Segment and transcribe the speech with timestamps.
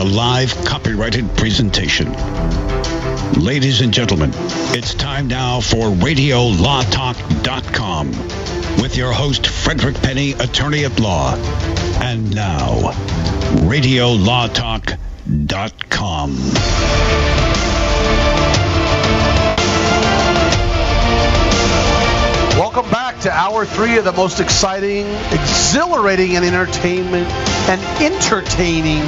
[0.00, 2.10] a live copyrighted presentation.
[3.34, 4.30] Ladies and gentlemen,
[4.72, 8.10] it's time now for RadioLawTalk.com
[8.80, 11.34] with your host, Frederick Penny, attorney at law.
[12.00, 12.92] And now,
[13.68, 16.36] RadioLawTalk.com.
[22.58, 27.28] Welcome back to hour three of the most exciting, exhilarating, and entertainment
[27.68, 29.02] and entertaining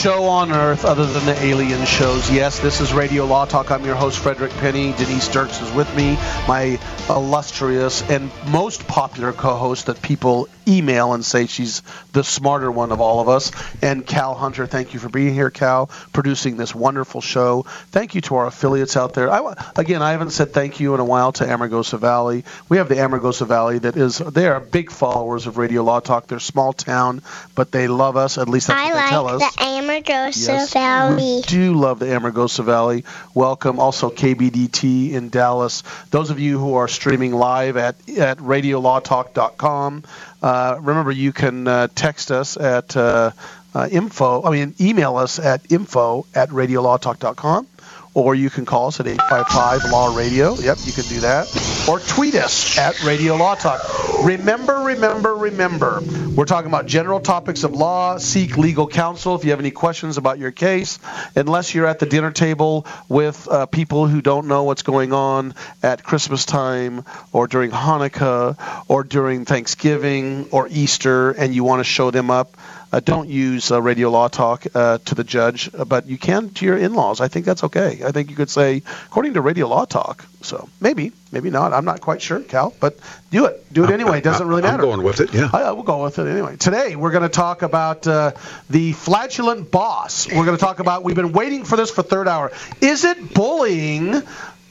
[0.00, 2.30] show on earth other than the alien shows.
[2.30, 3.70] Yes, this is Radio Law Talk.
[3.70, 4.94] I'm your host, Frederick Penny.
[4.94, 6.14] Denise Dirks is with me,
[6.48, 11.82] my illustrious and most popular co host that people email and say she's
[12.12, 13.52] the smarter one of all of us.
[13.82, 17.62] And Cal Hunter, thank you for being here, Cal, producing this wonderful show.
[17.90, 19.30] Thank you to our affiliates out there.
[19.30, 22.44] I, again, I haven't said thank you in a while to Amargosa Valley.
[22.68, 26.26] We have the Amargosa Valley that is, they are big followers of Radio Law Talk.
[26.26, 27.22] They're small town,
[27.54, 28.38] but they love us.
[28.38, 29.56] At least that's I what they like tell us.
[29.56, 31.36] the Amargosa Yes, Valley.
[31.36, 33.04] We do love the Amargosa Valley.
[33.34, 33.80] Welcome.
[33.80, 35.82] Also, KBDT in Dallas.
[36.10, 40.04] Those of you who are streaming live at, at radiolawtalk.com,
[40.42, 43.32] uh, remember you can uh, text us at uh,
[43.74, 47.66] uh, info, I mean, email us at info at radiolawtalk.com.
[48.12, 50.54] Or you can call us at 855 Law Radio.
[50.54, 51.46] Yep, you can do that.
[51.88, 53.80] Or tweet us at Radio Law Talk.
[54.24, 56.02] Remember, remember, remember,
[56.34, 58.18] we're talking about general topics of law.
[58.18, 60.98] Seek legal counsel if you have any questions about your case.
[61.36, 65.54] Unless you're at the dinner table with uh, people who don't know what's going on
[65.82, 71.84] at Christmas time or during Hanukkah or during Thanksgiving or Easter and you want to
[71.84, 72.56] show them up.
[72.92, 76.64] Uh, don't use uh, radio law talk uh, to the judge, but you can to
[76.64, 77.20] your in-laws.
[77.20, 78.00] I think that's okay.
[78.04, 80.24] I think you could say, according to radio law talk.
[80.42, 81.72] So maybe, maybe not.
[81.72, 82.98] I'm not quite sure, Cal, but
[83.30, 83.72] do it.
[83.72, 84.18] Do it anyway.
[84.18, 84.82] It doesn't really matter.
[84.82, 85.50] I'm going with it, yeah.
[85.52, 86.56] I, will go with it anyway.
[86.56, 88.32] Today we're going to talk about uh,
[88.68, 90.26] the flatulent boss.
[90.26, 91.04] We're going to talk about.
[91.04, 92.50] We've been waiting for this for third hour.
[92.80, 94.22] Is it bullying?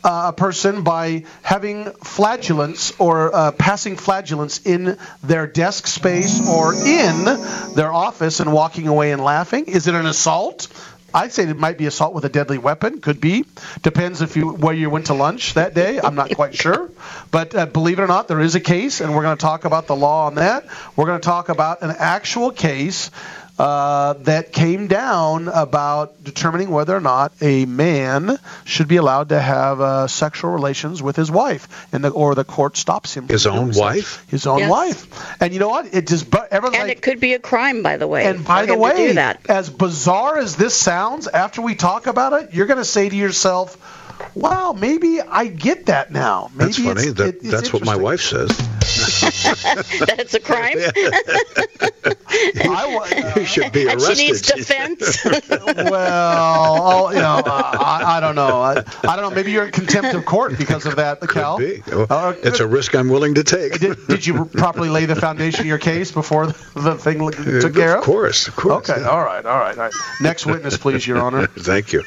[0.01, 6.73] Uh, a person by having flatulence or uh, passing flatulence in their desk space or
[6.73, 7.25] in
[7.75, 9.65] their office and walking away and laughing?
[9.65, 10.69] Is it an assault?
[11.13, 13.01] I'd say it might be assault with a deadly weapon.
[13.01, 13.45] Could be.
[13.81, 15.99] Depends if you where you went to lunch that day.
[15.99, 16.89] I'm not quite sure.
[17.31, 19.65] But uh, believe it or not, there is a case, and we're going to talk
[19.65, 20.67] about the law on that.
[20.95, 23.11] We're going to talk about an actual case
[23.59, 29.39] uh, that came down about determining whether or not a man should be allowed to
[29.39, 33.25] have uh, sexual relations with his wife, and the, or the court stops him.
[33.27, 33.81] from His own doing so.
[33.81, 34.25] wife?
[34.29, 34.71] His own Yes.
[34.71, 35.41] wife.
[35.41, 35.93] And you know what?
[35.93, 38.25] It just but everyone's And like, it could be a crime, by the way.
[38.25, 39.41] and by the way, that.
[39.49, 43.15] as bizarre as this sounds, after we talk about it, you're going to say to
[43.15, 43.75] yourself,
[44.35, 47.01] "Wow, maybe I get that now." Maybe That's funny.
[47.01, 48.49] It's, that, it- it's that's what my wife says.
[50.05, 50.77] That's a crime.
[52.29, 54.17] I, should be and arrested.
[54.17, 55.25] she needs defense.
[55.59, 58.61] well, oh, you know, I, I don't know.
[58.61, 59.31] I, I don't know.
[59.31, 61.57] Maybe you're in contempt of court because of that, Cal.
[61.57, 61.91] Could be.
[61.91, 63.79] Well, Uh, it's a risk I'm willing to take.
[63.79, 67.19] did, did you properly lay the foundation of your case before the, thing
[67.61, 68.89] took care of course, of course.
[68.89, 69.93] Okay, all right, all right, all right.
[70.21, 71.47] Next witness, please, Your Honor.
[71.47, 72.03] Thank you.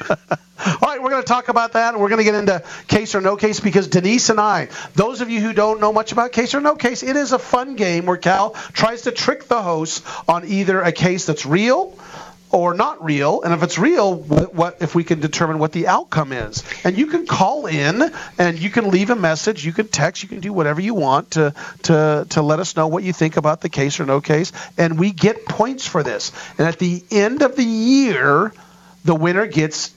[0.59, 1.93] All right, we're going to talk about that.
[1.93, 5.21] and We're going to get into case or no case because Denise and I, those
[5.21, 7.75] of you who don't know much about case or no case, it is a fun
[7.75, 11.97] game where Cal tries to trick the host on either a case that's real
[12.51, 15.87] or not real, and if it's real, what, what if we can determine what the
[15.87, 16.63] outcome is?
[16.83, 20.29] And you can call in and you can leave a message, you can text, you
[20.29, 23.61] can do whatever you want to to to let us know what you think about
[23.61, 26.31] the case or no case, and we get points for this.
[26.59, 28.53] And at the end of the year,
[29.03, 29.91] the winner gets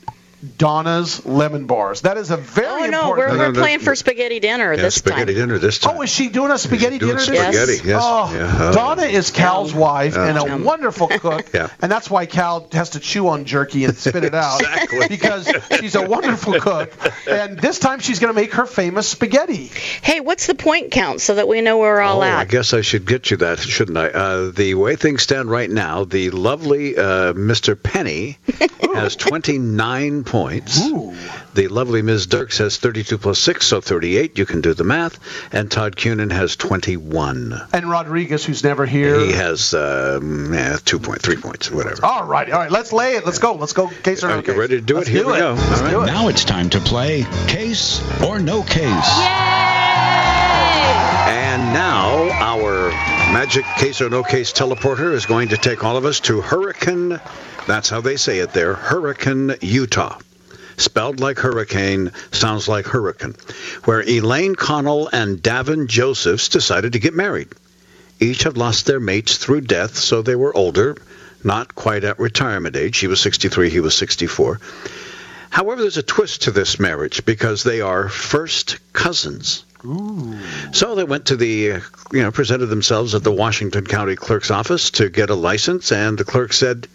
[0.58, 2.02] Donna's lemon bars.
[2.02, 3.16] That is a very oh no, important.
[3.19, 3.60] we're, No, we're no, no.
[3.60, 5.26] playing for spaghetti dinner Yeah, this spaghetti time.
[5.26, 5.97] Spaghetti dinner this time.
[5.97, 7.30] Oh, is she doing a spaghetti Doing dinner?
[7.32, 8.00] this- spaghetti, yes.
[8.04, 8.70] Oh, Yeah.
[8.72, 10.64] Donna is Cal's wife and a Yum.
[10.64, 11.69] wonderful cook, Yeah.
[11.80, 15.08] and that's why Cal has to chew on jerky and spit it out Exactly.
[15.08, 16.92] because she's a wonderful cook.
[17.28, 19.71] And this time she's going to make her famous spaghetti.
[20.03, 22.74] Hey, what's the point count so that we know where we're all Oh, I guess
[22.74, 24.09] I should get you that, shouldn't I?
[24.09, 27.80] Uh, the way things stand right now, the lovely uh, Mr.
[27.80, 28.39] Penny
[28.94, 30.84] has 29 points.
[30.87, 31.15] Ooh.
[31.55, 32.27] The lovely Ms.
[32.27, 34.37] Dirks has 32 plus 6, so 38.
[34.37, 35.19] You can do the math.
[35.53, 37.55] And Todd Cunin has 21.
[37.73, 39.19] And Rodriguez, who's never here.
[39.19, 42.05] He has um, yeah, 2.3 points, whatever.
[42.05, 42.71] All right, all right.
[42.71, 43.25] Let's lay it.
[43.25, 43.55] Let's go.
[43.55, 43.89] Let's go.
[43.89, 44.57] Case or no Are you case.
[44.57, 45.13] ready to do Let's it?
[45.13, 45.39] Here do we it.
[45.39, 45.55] go.
[45.55, 46.07] Let's All do it.
[46.07, 48.83] Now it's time to play Case or No Case.
[51.28, 52.91] And now our
[53.33, 57.21] magic case or no case teleporter is going to take all of us to Hurricane,
[57.67, 60.19] that's how they say it there, Hurricane, Utah.
[60.78, 63.34] Spelled like hurricane, sounds like hurricane,
[63.84, 67.49] where Elaine Connell and Davin Josephs decided to get married.
[68.21, 70.97] Each had lost their mates through death, so they were older,
[71.43, 72.97] not quite at retirement age.
[72.97, 74.61] She was 63, he was 64.
[75.51, 79.65] However, there's a twist to this marriage because they are first cousins.
[80.72, 81.80] So they went to the, uh,
[82.12, 86.18] you know, presented themselves at the Washington County Clerk's office to get a license, and
[86.18, 86.88] the clerk said,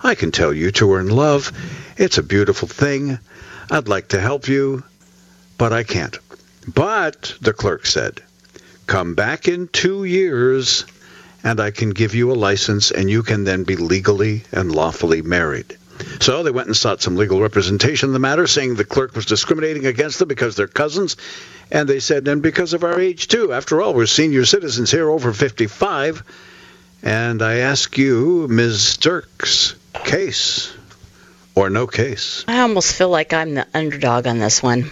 [0.00, 1.52] I can tell you two are in love.
[1.96, 3.18] It's a beautiful thing.
[3.70, 4.82] I'd like to help you,
[5.56, 6.18] but I can't.
[6.72, 8.22] But, the clerk said,
[8.86, 10.84] come back in two years,
[11.42, 15.22] and I can give you a license, and you can then be legally and lawfully
[15.22, 15.76] married.
[16.20, 19.26] So they went and sought some legal representation in the matter, saying the clerk was
[19.26, 21.16] discriminating against them because they're cousins.
[21.70, 23.52] And they said, and because of our age, too.
[23.52, 26.22] After all, we're senior citizens here over 55.
[27.02, 28.96] And I ask you, Ms.
[28.96, 30.72] Dirks, case
[31.54, 32.44] or no case?
[32.48, 34.90] I almost feel like I'm the underdog on this one.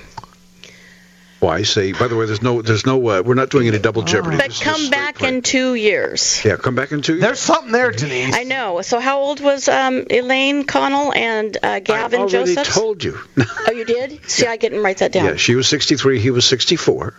[1.43, 1.91] Why say?
[1.91, 4.37] By the way, there's no, there's no, uh, we're not doing any double jeopardy.
[4.37, 5.29] But This is come straight back play.
[5.31, 6.41] in two years.
[6.45, 7.15] Yeah, come back in two.
[7.15, 7.21] years.
[7.23, 8.33] There's something there, Denise.
[8.33, 8.81] I know.
[8.83, 12.75] So how old was um, Elaine Connell and uh, Gavin Joseph I already Joseph?
[12.75, 13.19] told you.
[13.67, 14.21] oh, you did?
[14.31, 15.25] See, I didn't write that down.
[15.25, 16.21] yeah, she was 63.
[16.21, 17.13] He was 64.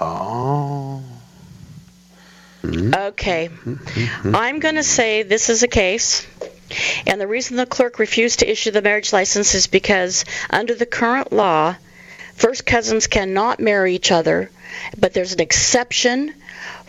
[0.00, 1.04] Oh.
[2.64, 3.50] Okay.
[4.24, 6.26] I'm going to say this is a case.
[7.06, 10.86] And the reason the clerk refused to issue the marriage license is because under the
[10.86, 11.76] current law,
[12.34, 14.50] first cousins cannot marry each other,
[14.98, 16.34] but there's an exception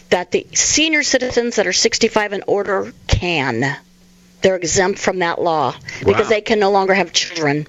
[0.09, 3.75] that the senior citizens that are 65 and older can.
[4.41, 6.29] They're exempt from that law because Wow.
[6.29, 7.65] they can no longer have children.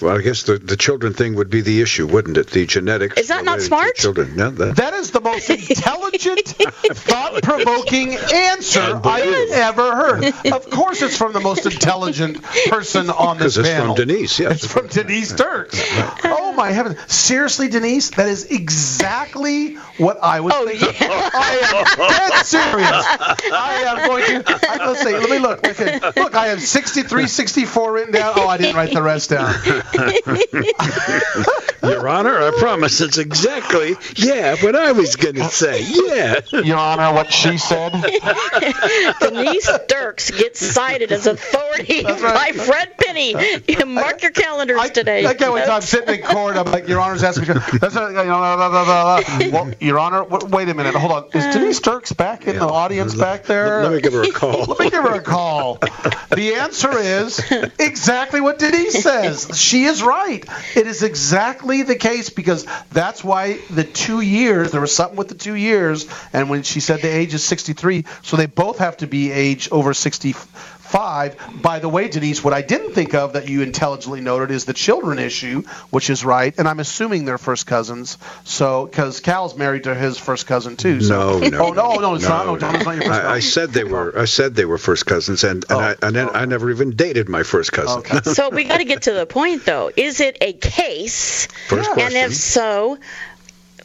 [0.00, 2.48] Yeah, well, I guess the, the children thing would be the issue, wouldn't it?
[2.48, 3.16] The genetics.
[3.18, 3.94] Is that not smart?
[3.96, 4.34] Children.
[4.36, 10.24] Yeah, that, That is the most intelligent, thought-provoking answer I've ever heard.
[10.52, 13.96] Of course, it's from the most intelligent person on this because it's panel.
[13.96, 14.38] from Denise.
[14.38, 14.64] Yes.
[14.64, 15.80] It's from Denise Dirks.
[16.24, 16.98] Oh my heavens!
[17.12, 20.88] Seriously, Denise, that is exactly what I was Oh, thinking.
[21.00, 23.52] I am dead serious.
[23.52, 24.70] I am going to.
[24.70, 25.18] I'm going to say.
[25.18, 25.66] Let me look.
[25.66, 26.34] Okay, look.
[26.34, 28.32] I have 63, 64 written down.
[28.36, 29.54] Oh, I didn't write the rest down.
[31.82, 35.82] Your Honor, I promise it's exactly, yeah, what I was going to say.
[35.82, 36.40] Yeah.
[36.52, 37.92] Your Honor, what she said.
[39.20, 42.54] Denise Dirks gets cited as authority right.
[42.54, 43.34] by Fred Penny.
[43.84, 45.26] Mark your calendars I, today.
[45.26, 46.56] I can't wait till I'm sitting in court.
[46.56, 47.60] I'm like, Your Honor's asking me.
[47.80, 49.46] That's not, you know, blah, blah, blah, blah, blah.
[49.66, 50.94] Well, Your Honor, wait a minute.
[50.94, 51.24] Hold on.
[51.34, 53.82] Is uh, Denise Dirks back in the audience back there?
[53.82, 54.64] Let me give her a call.
[54.64, 55.76] Let me give her a call.
[55.76, 57.40] The answer is
[57.78, 59.50] exactly what Denise says.
[59.54, 60.44] She is right.
[60.74, 65.28] It is exactly the case because that's why the two years, there was something with
[65.28, 68.96] the two years, and when she said the age is 63, so they both have
[68.98, 69.94] to be age over
[70.90, 71.62] 65.
[71.62, 74.72] By the way, Denise, what I didn't think of that you intelligently noted is the
[74.72, 78.18] children issue, which is right, and I'm assuming they're first cousins.
[78.44, 81.00] So, because Cal's married to his first cousin too.
[81.00, 81.38] So.
[81.40, 81.58] No, no.
[81.66, 82.46] Oh no, no, it's not.
[82.46, 84.18] No, John, it's not your first I, I said they were.
[84.18, 86.38] I said they were first cousins, and, and, Oh, I, and then okay.
[86.38, 87.98] I never even dated my first cousin.
[88.00, 88.20] Okay.
[88.36, 89.90] So we got to get to the point, though.
[89.96, 91.46] Is it a case?
[91.68, 91.94] First Yeah.
[91.94, 92.16] question.
[92.22, 92.98] And if so,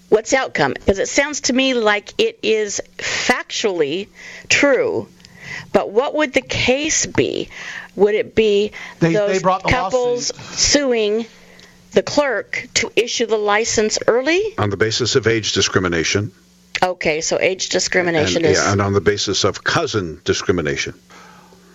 [0.09, 0.73] what's the outcome?
[0.73, 4.07] Because it sounds to me like it is factually
[4.49, 5.07] true.
[5.73, 7.49] But what would the case be?
[7.95, 10.57] Would it be They- those they the couples lawsuit.
[10.59, 11.25] suing
[11.93, 14.41] the clerk to issue the license early?
[14.57, 16.31] on the basis of age discrimination,
[16.83, 18.57] Okay, so age discrimination and, is.
[18.57, 20.93] yeah, and on the basis of cousin discrimination.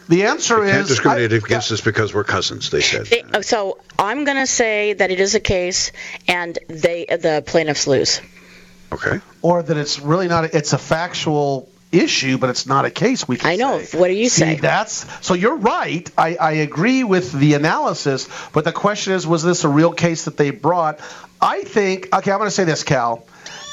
[0.08, 2.70] The answer You can't is discriminate I- against us because we're cousins.
[2.70, 3.06] They said.
[3.06, 5.90] They- oh, so I'm going to say that it is a case,
[6.28, 8.20] and they the plaintiffs lose.
[8.92, 9.20] Okay.
[9.42, 10.54] or that it's really not.
[10.54, 13.26] It's a factual issue, but it's not a case.
[13.26, 13.80] We can I know.
[13.80, 13.98] say.
[13.98, 14.54] What do you See, say?
[14.56, 15.34] That's so.
[15.34, 16.10] You're right.
[16.16, 20.24] I, I agree with the analysis, but the question is, was this a real case
[20.24, 21.00] that they brought?
[21.40, 22.14] I think.
[22.14, 23.24] Okay, I'm going to say this, Cal.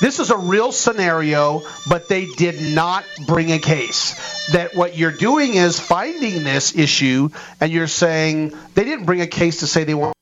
[0.01, 4.51] This is a real scenario, but they did not bring a case.
[4.51, 7.29] That what you're doing is finding this issue,
[7.62, 10.13] and you're saying they didn't bring a case to say they want.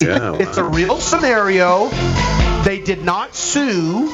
[0.00, 0.36] Yeah.
[0.40, 1.90] It's a real scenario.
[2.84, 4.12] Did not sue,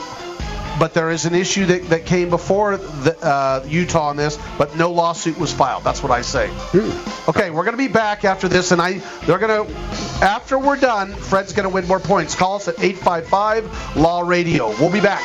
[0.78, 4.76] but there is an issue that, that came before the, uh, Utah on this, but
[4.76, 5.84] no lawsuit was filed.
[5.84, 6.50] That's what I say.
[7.28, 9.74] Okay, we're going to be back after this, and I they're going to
[10.22, 12.34] after we're done, Fred's going to win more points.
[12.34, 14.68] Call us at 855 Law Radio.
[14.78, 15.24] We'll be back.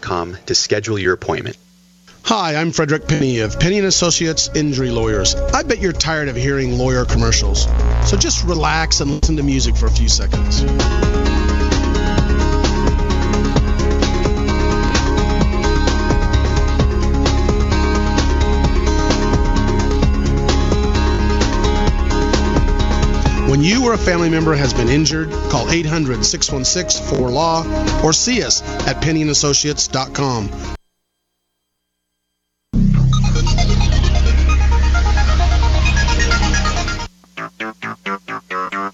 [0.00, 1.56] to schedule your appointment.
[2.24, 5.34] Hi, I'm Frederick Penny of Penny and Associates Injury Lawyers.
[5.34, 7.64] I bet you're tired of hearing lawyer commercials.
[8.08, 10.62] So just relax and listen to music for a few seconds.
[23.52, 28.42] When you or a family member has been injured, call 800 616 4LAW or see
[28.42, 30.48] us at pennyandassociates.com.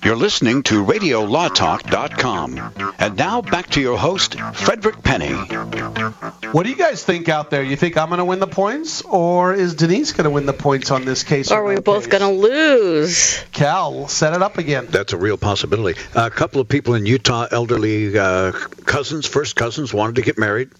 [0.09, 2.95] You're listening to RadioLawTalk.com.
[2.99, 5.35] And now back to your host, Frederick Penny.
[5.35, 7.63] What do you guys think out there?
[7.63, 10.55] You think I'm going to win the points, or is Denise going to win the
[10.55, 11.51] points on this case?
[11.51, 13.39] Or are we no both going to lose?
[13.53, 14.87] Cal, set it up again.
[14.89, 16.01] That's a real possibility.
[16.15, 18.53] a couple of people in Utah, elderly uh,
[18.87, 20.71] cousins, first cousins, wanted to get married.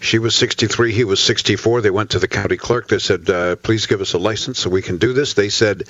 [0.00, 1.80] She was 63, he was 64.
[1.80, 2.88] They went to the county clerk.
[2.88, 5.34] They said, uh, please give us a license so we can do this.
[5.34, 5.84] They said,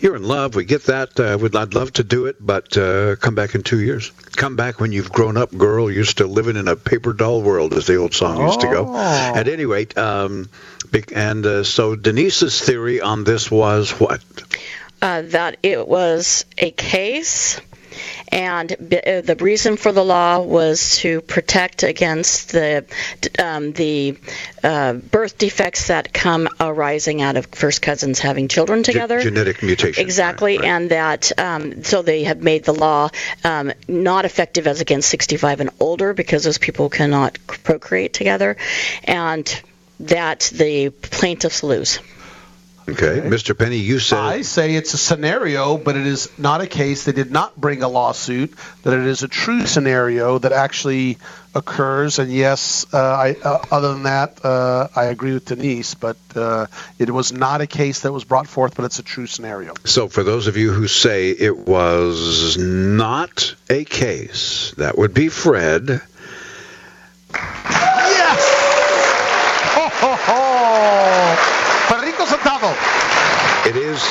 [0.00, 0.54] you're in love.
[0.54, 1.18] We get that.
[1.18, 4.10] Uh, we'd, I'd love to do it, but uh, come back in two years.
[4.36, 5.90] Come back when you've grown up, girl.
[5.90, 8.86] You're still living in a paper doll world, as the old song used to go.
[8.88, 9.32] Oh.
[9.34, 10.48] At any rate, um,
[11.14, 14.22] and uh, so Denise's theory on this was what?
[15.00, 17.60] uh, that it was a case,
[18.38, 22.84] and b- uh, the reason for the law was to protect against the
[23.38, 24.16] um, the
[24.62, 29.20] uh, birth defects that come arising out of first cousins having children Ge- together.
[29.20, 30.02] genetic mutation.
[30.02, 30.70] Exactly, Right, right.
[30.70, 33.10] and that um, so they have made the law
[33.44, 38.56] um, not effective as against 65 and older because those people cannot procreate together,
[39.04, 39.62] and
[40.00, 41.98] that the plaintiffs lose.
[42.90, 43.56] Okay, Mr.
[43.56, 47.04] Penny, you said I say it's a scenario, but it is not a case.
[47.04, 48.54] They did not bring a lawsuit.
[48.82, 51.18] That it is a true scenario that actually
[51.54, 52.18] occurs.
[52.18, 55.94] And yes, uh, I, uh, other than that, uh, I agree with Denise.
[55.94, 56.66] But uh,
[56.98, 59.74] it was not a case that was brought forth, but it's a true scenario.
[59.84, 65.28] So, for those of you who say it was not a case, that would be
[65.28, 66.00] Fred.
[67.34, 68.57] Yes.
[72.58, 74.02] Federico It is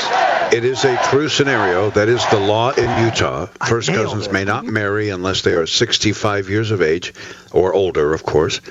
[0.54, 1.90] it is a true scenario.
[1.90, 3.48] That is the law in Utah.
[3.68, 4.32] First cousins it.
[4.34, 4.74] may not mm-hmm.
[4.74, 7.14] marry unless they are 65 years of age
[7.52, 8.62] or older, of course.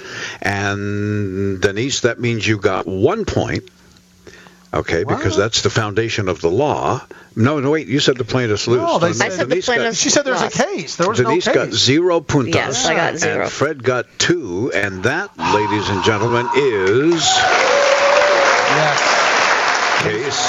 [0.41, 3.65] And Denise, that means you got one point.
[4.73, 7.01] Okay, because that's the foundation of the law.
[7.35, 7.87] No, no, wait.
[7.87, 8.81] You said the plaintiffs lose.
[8.81, 10.59] No, they So said- I said the Denise got- plaintiffs She said there's lost.
[10.59, 10.97] a case.
[10.97, 12.55] There was Denise no got zero puntos.
[12.55, 13.43] Yes, I got zero.
[13.45, 17.23] And Fred got two, and that, ladies and gentlemen, is
[18.75, 19.16] yes.
[20.03, 20.41] Case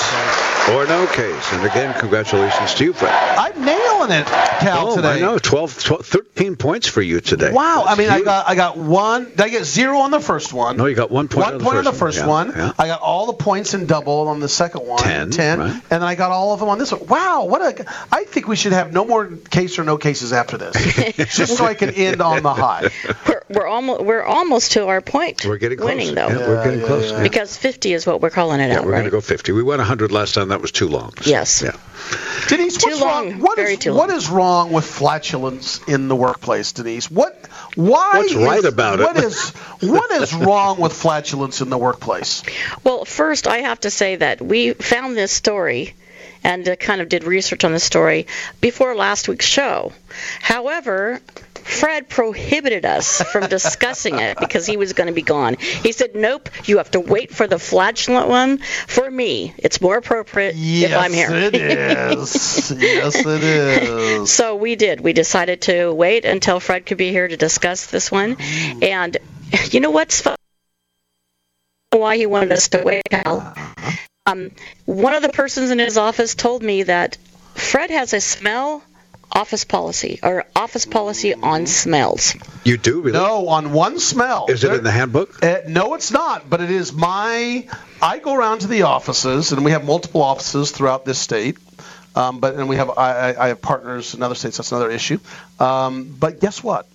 [0.70, 1.54] or no case.
[1.54, 3.14] And again, congratulations to you, Fred.
[3.38, 3.64] I'm
[4.00, 5.08] nailing it, Cal, oh, today.
[5.10, 5.38] I know.
[5.38, 7.52] 12, 12, 13 points for you today.
[7.52, 7.84] Wow.
[7.84, 9.26] I That's mean, I got I got one.
[9.26, 10.78] Did I get zero on the first one?
[10.78, 12.48] No, you got one point one on the point on the first first one.
[12.50, 12.58] one.
[12.58, 12.74] Yeah, yeah.
[12.78, 15.02] I got all the points in double on the second one.
[15.04, 15.60] Ten, Ten.
[15.60, 15.72] right.
[15.72, 17.08] And then I got all of them on this one.
[17.08, 17.46] Wow.
[17.46, 17.86] What a!
[18.12, 20.76] I think we should have no more case or no cases after this,
[21.36, 22.90] just so I can end on the high.
[23.28, 25.46] We're, we're almost we're almost to our point.
[25.46, 25.88] We're getting close.
[25.90, 26.28] winning though.
[26.28, 27.12] Yeah, we're getting yeah, close.
[27.12, 27.18] yeah.
[27.18, 27.24] Yeah.
[27.24, 28.98] Because 50 is what we're calling it Yeah, out, we're right?
[29.00, 29.52] going to go 50.
[29.54, 30.50] We went 100 last time.
[30.50, 31.14] That was too long.
[31.22, 31.62] So, Yes.
[31.62, 31.72] Yeah.
[32.48, 33.40] Denise, Too what's long, wrong?
[33.40, 34.12] What very is- too long.
[34.12, 37.10] is wrong with flatulence in the workplace, Denise?
[37.12, 37.34] What
[37.76, 38.18] Why?
[38.20, 39.04] What's is, right about it?
[39.04, 39.50] What is
[39.82, 42.44] what is wrong with flatulence in the workplace?
[42.84, 45.96] Well, first, I have to say that we found this story
[46.44, 48.28] and uh, kind of did research on the story
[48.62, 49.92] before last week's show.
[50.42, 51.22] However,
[51.68, 55.56] Fred prohibited us from discussing it because he was going to be gone.
[55.56, 58.60] He said, "Nope, you have to wait for the flatulent one.
[58.60, 61.56] For me, it's more appropriate yes, if I'm here." it
[62.18, 62.72] is.
[62.76, 64.32] yes, it is.
[64.32, 65.02] So we did.
[65.02, 68.38] We decided to wait until Fred could be here to discuss this one.
[68.82, 69.18] And
[69.72, 70.36] you know what's fun?
[71.92, 73.56] Why he wanted us to wait, Cal?
[74.28, 74.52] Um,
[74.86, 77.18] one of the persons in his office told me that
[77.56, 78.84] Fred has a smell
[79.32, 82.36] office policy or office policy on smells.
[82.66, 83.18] You do really?
[83.18, 84.48] No, on one smell.
[84.50, 85.44] Is it in the handbook?
[85.44, 86.50] Uh, no, it's not.
[86.50, 87.68] But it is my.
[88.02, 91.58] I go around to the offices, and we have multiple offices throughout this state.
[92.16, 94.58] Um, but and we have I, I have partners in other states.
[94.58, 95.20] That's another issue.
[95.60, 96.88] Um, but guess what?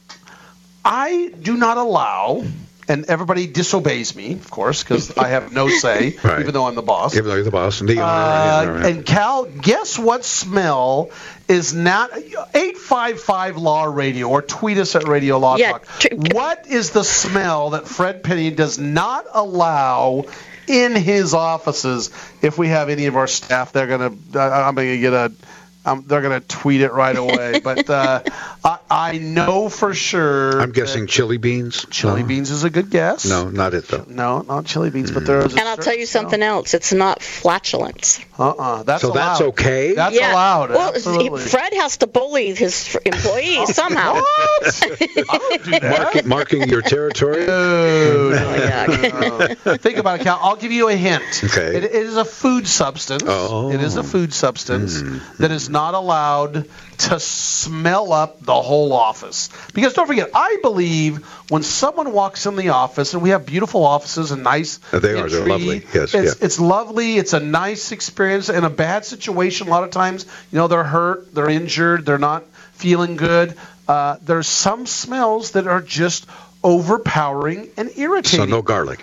[0.85, 2.45] I do not allow,
[2.89, 6.41] and everybody disobeys me, of course, because I have no say, Right.
[6.41, 7.15] even though I'm the boss.
[7.15, 8.03] Even though you're the boss and the owner.
[8.05, 11.11] Uh, and, and Cal, guess what smell
[11.49, 15.87] is not 855 Law Radio or tweet us at Radio Law Yeah, Talk.
[15.99, 20.25] tr- what is the smell that Fred Penny does not allow
[20.67, 22.11] in his offices
[22.41, 23.73] if we have any of our staff?
[23.73, 24.13] They're gonna.
[24.35, 25.33] I- I'm gonna get a.
[25.85, 27.61] Um, they're gonna tweet it right away.
[27.65, 28.23] but uh,
[28.65, 30.61] I, I know for sure.
[30.61, 31.87] I'm guessing chili beans.
[31.91, 32.29] chili no?
[32.29, 33.27] beans is a good guess.
[33.27, 34.05] No, not it though.
[34.09, 35.57] No, not chili beans, but there is.
[35.57, 36.75] And I'll tell you certain something else.
[36.75, 38.21] It's not flatulence.
[38.35, 38.51] smell.
[38.59, 38.83] Uh-uh.
[38.85, 39.15] That's So allowed.
[39.15, 39.95] that's okay?
[39.95, 40.33] That's yeah.
[40.33, 40.71] allowed.
[40.71, 41.41] Well, Absolutely.
[41.43, 44.15] Fred has to bully his employees somehow.
[44.15, 44.25] What?
[44.83, 45.83] I don't do that.
[46.03, 47.47] Marking, marking your territory.
[47.47, 49.67] No, no, yuck.
[49.67, 49.77] no.
[49.77, 50.39] Think about it, Cal.
[50.41, 51.23] I'll give you a hint.
[51.45, 51.77] Okay.
[51.77, 53.25] It, it is a food substance.
[53.27, 53.71] Oh.
[53.73, 55.03] It is a food substance
[55.39, 59.49] that is not allowed to smell up the whole office.
[59.75, 63.85] Because don't forget, I believe when someone walks in the office, and we have beautiful
[63.85, 64.79] offices and nice.
[64.93, 65.29] Uh, they are.
[65.29, 65.85] They're lovely.
[65.93, 66.45] Yes, It's, yeah.
[66.47, 67.17] it's lovely.
[67.17, 68.49] It's a nice experience.
[68.49, 72.19] In a bad situation, a lot of times, you know, they're hurt, they're injured, they're
[72.19, 72.45] not
[72.75, 73.57] feeling good.
[73.89, 76.27] Uh, there's some smells that are just
[76.63, 78.41] overpowering and irritating.
[78.41, 79.01] So no garlic.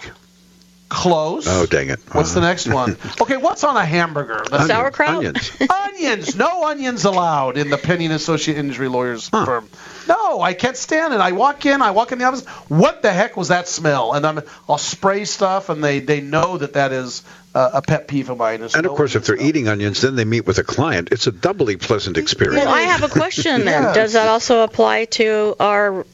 [0.90, 1.46] Close.
[1.48, 2.00] Oh, dang it.
[2.14, 2.98] What's the Uh, next one?
[3.22, 4.40] Okay, what's on a hamburger?
[4.40, 5.10] Let's- onion- Sauerkraut?
[5.18, 5.52] Onions.
[5.70, 6.36] onions.
[6.36, 9.70] No onions allowed in the Penny and Associate Injury Lawyers firm.
[10.08, 11.20] No, I can't stand it.
[11.20, 12.44] I walk in, I walk in the office.
[12.70, 14.14] What the heck was that smell?
[14.14, 17.22] And I'm, I'll spray stuff, and they, they know that that is
[17.54, 18.64] uh, a pet peeve of mine.
[18.64, 21.10] And of course, if they're onion eating onions, then they meet with a client.
[21.12, 22.66] It's a doubly pleasant experience.
[22.66, 23.84] Well, I have a question then.
[23.84, 23.96] Yes.
[24.02, 26.06] Does that also apply to our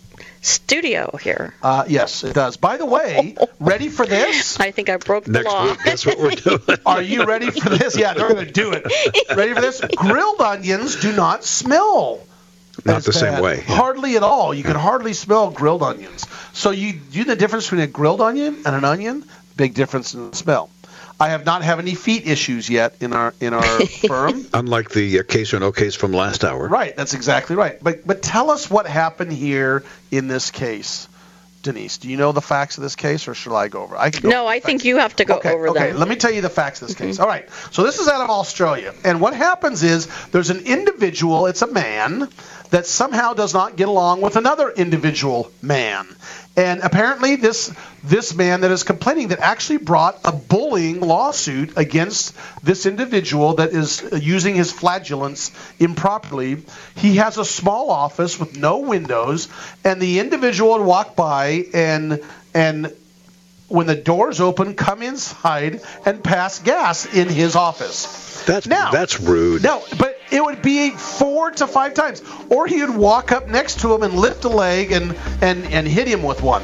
[0.45, 1.53] studio here?
[1.61, 2.57] Uh, yes, it does.
[2.57, 4.59] By the way, ready for this?
[4.59, 5.65] I think I broke the Next law.
[5.65, 6.79] week, that's what we're doing.
[6.85, 7.97] Are you ready for this?
[7.97, 8.85] Yeah, they're going to do it.
[9.35, 9.81] Ready for this?
[9.95, 12.21] Grilled onions do not smell.
[12.85, 13.63] Not as the same way.
[13.67, 13.75] yeah.
[13.75, 14.53] Hardly at all.
[14.53, 16.25] You can hardly smell grilled onions.
[16.53, 19.23] So you you know the difference between a grilled onion and an onion?
[19.55, 20.69] Big difference in the smell.
[21.19, 23.63] I have not had any feet issues yet in our in our
[24.07, 24.45] firm.
[24.53, 26.67] Unlike the uh, case or no case from last hour.
[26.67, 27.77] Right, that's exactly right.
[27.81, 31.07] But but tell us what happened here in this case.
[31.63, 33.97] Denise, do you know the facts of this case, or should I go over?
[33.97, 35.89] I can go No, over I think you have to go okay, over okay.
[35.89, 35.97] them.
[35.97, 37.17] Let me tell you the facts of this case.
[37.19, 37.49] All right.
[37.71, 41.47] So this is out of Australia, and what happens is there's an individual.
[41.47, 42.29] It's a man
[42.71, 46.07] that somehow does not get along with another individual man,
[46.57, 47.71] and apparently this
[48.03, 53.69] this man that is complaining that actually brought a bullying lawsuit against this individual that
[53.71, 56.63] is using his flagellants improperly.
[56.95, 59.47] He has a small office with no windows,
[59.83, 62.21] and the individual would walk by and
[62.53, 62.93] and
[63.67, 68.43] when the doors open, come inside and pass gas in his office.
[68.45, 69.63] That's Now- that's rude.
[69.63, 72.21] No, but it would be four to five times.
[72.49, 75.87] Or he would walk up next to him and lift a leg and, and, and
[75.87, 76.63] hit him with one.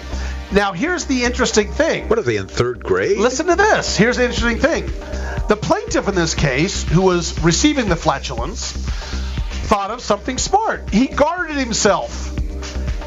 [0.52, 2.10] Now, here's the interesting thing.
[2.10, 3.18] What are they in third grade?
[3.18, 3.96] Listen to this.
[3.96, 4.86] Here's the interesting thing.
[5.48, 8.74] The plaintiff in this case, who was receiving the flatulence,
[9.68, 10.90] thought of something smart.
[10.90, 12.38] He guarded himself.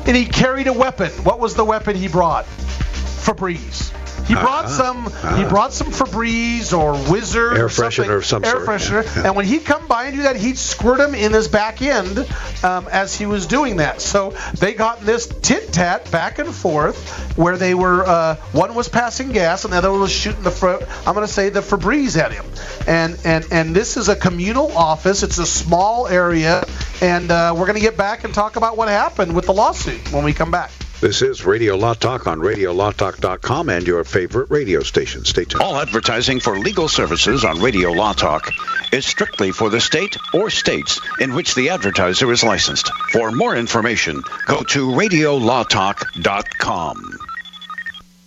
[0.07, 1.11] And he carried a weapon.
[1.23, 2.47] What was the weapon he brought?
[2.47, 3.93] Febreze.
[4.27, 5.05] He brought Ah, some.
[5.37, 5.49] He ah.
[5.49, 9.05] brought some Febreze or Wizard Air or something, freshener of some air sort, freshener.
[9.05, 9.27] yeah, yeah.
[9.27, 12.19] And when he'd come by and do that, he'd squirt him in his back end
[12.65, 14.01] um, as he was doing that.
[14.01, 18.05] So they got in this tit tat back and forth where they were.
[18.07, 20.51] Uh, one was passing gas and the other one was shooting the.
[20.51, 22.47] Fr- I'm going to say the Febreze at him.
[22.87, 25.23] And and and this is a communal office.
[25.23, 26.65] It's a small area,
[27.03, 30.13] and uh, we're going to get back and talk about what happened with the lawsuit
[30.13, 30.71] when we come back.
[31.05, 35.27] This is Radio Law Talk on RadioLawTalk.com and your favorite radio station.
[35.27, 35.63] Stay tuned.
[35.63, 38.51] All advertising for legal services on Radio Law Talk
[38.91, 42.91] is strictly for the state or states in which the advertiser is licensed.
[43.13, 47.24] For more information, go to RadioLawTalk.com.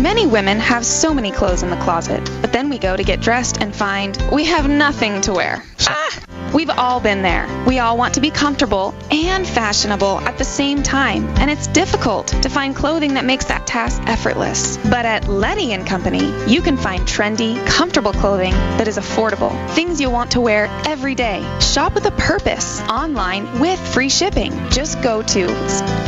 [0.00, 3.20] Many women have so many clothes in the closet, but then we go to get
[3.20, 5.62] dressed and find we have nothing to wear.
[5.86, 6.20] Ah!
[6.52, 7.46] We've all been there.
[7.64, 12.26] We all want to be comfortable and fashionable at the same time, and it's difficult
[12.26, 14.78] to find clothing that makes that task effortless.
[14.78, 19.52] But at Letty and Company, you can find trendy, comfortable clothing that is affordable.
[19.70, 21.40] Things you'll want to wear every day.
[21.60, 24.52] Shop with a purpose online with free shipping.
[24.70, 25.46] Just go to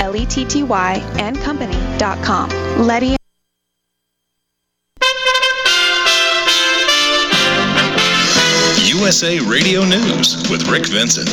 [0.01, 2.51] L-E-T-T-Y and company.com.
[2.87, 3.17] Letty
[9.07, 11.29] USA Radio News with Rick Vincent.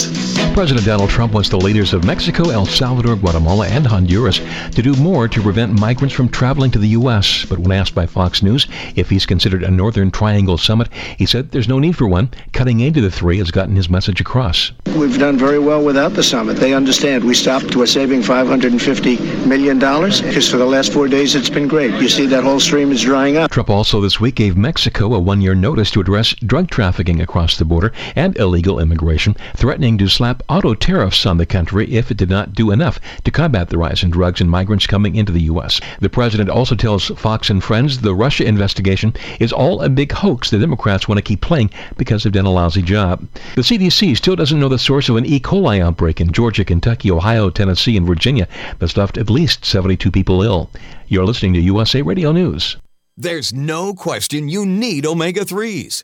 [0.53, 4.39] President Donald Trump wants the leaders of Mexico, El Salvador, Guatemala, and Honduras
[4.75, 7.45] to do more to prevent migrants from traveling to the U.S.
[7.49, 11.49] But when asked by Fox News if he's considered a Northern Triangle summit, he said
[11.49, 12.29] there's no need for one.
[12.51, 14.71] Cutting into the three has gotten his message across.
[14.95, 16.57] We've done very well without the summit.
[16.57, 17.23] They understand.
[17.23, 17.75] We stopped.
[17.75, 21.99] We're saving $550 million because for the last four days it's been great.
[21.99, 23.49] You see that whole stream is drying up.
[23.49, 27.62] Trump also this week gave Mexico a one-year notice to address drug trafficking across the
[27.65, 32.29] border and illegal immigration, threatening to slap auto tariffs on the country if it did
[32.29, 35.79] not do enough to combat the rise in drugs and migrants coming into the U.S.
[35.99, 40.49] The president also tells Fox and Friends the Russia investigation is all a big hoax
[40.49, 43.27] the Democrats want to keep playing because they've done a lousy job.
[43.55, 45.39] The CDC still doesn't know the source of an E.
[45.39, 48.47] coli outbreak in Georgia, Kentucky, Ohio, Tennessee, and Virginia
[48.79, 50.69] that's left at least 72 people ill.
[51.07, 52.77] You're listening to USA Radio News.
[53.15, 56.03] There's no question you need omega 3s.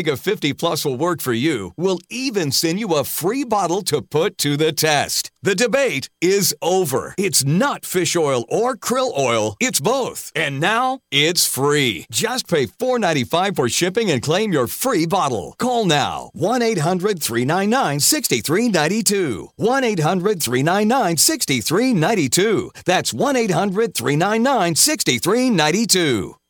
[0.01, 4.01] Omega 50 Plus will work for you, we'll even send you a free bottle to
[4.01, 5.29] put to the test.
[5.43, 7.13] The debate is over.
[7.19, 10.31] It's not fish oil or krill oil, it's both.
[10.33, 12.07] And now it's free.
[12.11, 15.53] Just pay $4.95 for shipping and claim your free bottle.
[15.59, 19.49] Call now 1 800 399 6392.
[19.55, 22.71] 1 800 399 6392.
[22.87, 26.40] That's 1 800 399 6392.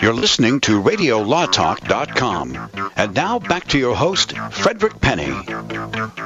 [0.00, 2.70] You're listening to RadioLawTalk.com.
[2.96, 5.32] And now back to your host, Frederick Penny.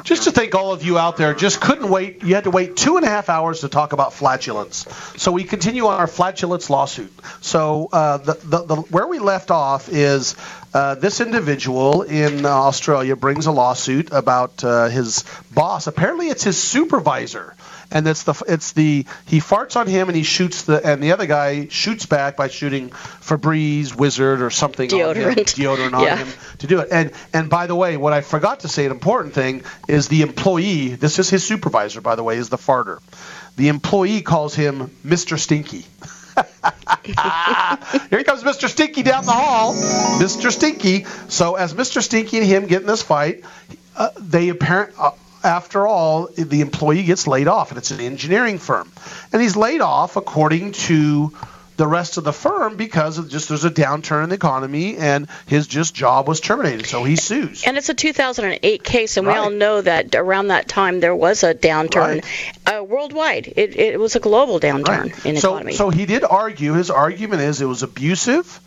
[0.02, 2.22] Just to thank all of you out there, just couldn't wait.
[2.22, 4.87] You had to wait two and a half hours to talk about flatulence.
[5.16, 7.12] So we continue on our flatulence lawsuit.
[7.40, 10.37] So uh, the, the, the, where we left off is
[10.76, 15.86] uh, this individual in Australia brings a lawsuit about uh, his boss.
[15.86, 17.54] Apparently, it's his supervisor
[17.90, 21.12] and it's the it's the he farts on him and he shoots the and the
[21.12, 26.02] other guy shoots back by shooting Febreze Wizard or something deodorant, on him, deodorant on
[26.02, 26.16] yeah.
[26.16, 26.88] him to do it.
[26.90, 30.20] And and by the way, what I forgot to say, an important thing is the
[30.20, 30.88] employee.
[30.88, 33.00] This is his supervisor, by the way, is the farter.
[33.56, 35.38] The employee calls him Mr.
[35.38, 35.86] Stinky.
[38.11, 38.68] Here comes Mr.
[38.68, 39.74] Stinky down the hall.
[39.74, 40.50] Mr.
[40.50, 41.05] Stinky.
[41.29, 42.02] So as Mr.
[42.02, 43.44] Stinky and him get in this fight,
[43.96, 44.94] uh, they apparent.
[44.98, 45.12] Uh,
[45.44, 48.90] after all, the employee gets laid off, and it's an engineering firm,
[49.33, 51.33] and he's laid off according to
[51.76, 55.28] the rest of the firm because of just there's a downturn in the economy and
[55.46, 59.34] his just job was terminated so he sues and it's a 2008 case and right.
[59.34, 62.78] we all know that around that time there was a downturn right.
[62.78, 65.26] uh, worldwide it, it, was a global downturn right.
[65.26, 68.60] in the so, economy so he did argue his argument is it was abusive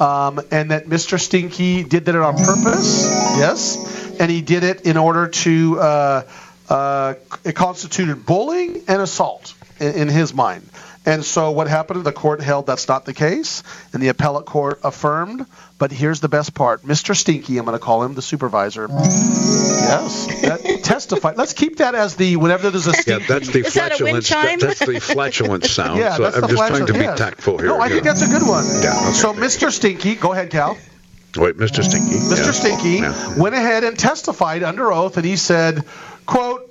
[0.00, 1.20] um, and that Mr.
[1.20, 3.04] Stinky did that on purpose
[3.38, 6.22] yes and he did it in order to uh,
[6.68, 7.14] uh,
[7.44, 10.68] it constituted bullying and assault in, in his mind
[11.06, 12.04] and so what happened?
[12.04, 13.62] The court held that's not the case,
[13.92, 15.46] and the appellate court affirmed.
[15.78, 17.14] But here's the best part: Mr.
[17.16, 18.86] Stinky, I'm going to call him the supervisor.
[18.88, 21.36] Yes, that testified.
[21.36, 23.22] Let's keep that as the whenever there's a stinky.
[23.22, 24.28] Yeah, that's the Is that a wind flatulence.
[24.28, 24.58] chime?
[24.60, 25.98] that's the flatulence sound.
[25.98, 27.18] Yeah, so that's I'm the just trying to be yes.
[27.18, 27.66] tactful here.
[27.68, 28.64] No, I you think that's a good one.
[28.82, 29.12] Yeah, okay.
[29.12, 29.70] So Mr.
[29.70, 30.76] Stinky, go ahead, Cal.
[31.36, 31.82] Wait, Mr.
[31.82, 32.14] Stinky.
[32.16, 32.44] Mr.
[32.46, 32.50] Yeah.
[32.52, 33.38] Stinky Yeah.
[33.38, 35.84] went ahead and testified under oath, and he said,
[36.26, 36.63] "quote."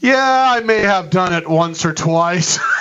[0.00, 2.58] Yeah, I may have done it once or twice.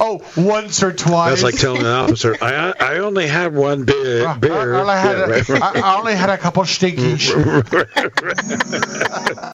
[0.00, 1.30] oh, once or twice.
[1.30, 4.24] That's like telling an officer, I, I only had one beer.
[4.24, 4.76] Uh, I, beer.
[4.76, 5.76] I only had Yeah, a, right, right.
[5.84, 7.32] I, only had a couple stinkies.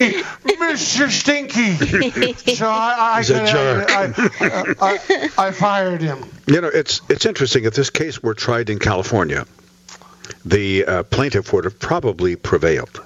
[0.00, 1.10] Mr.
[1.10, 1.74] Stinky.
[2.54, 3.90] So I, I, He's a I, jerk.
[3.90, 4.98] I, I,
[5.48, 6.24] I fired him.
[6.46, 7.64] You know, it's it's interesting.
[7.64, 9.46] If this case were tried in California,
[10.44, 13.00] the uh, plaintiff would have probably prevailed.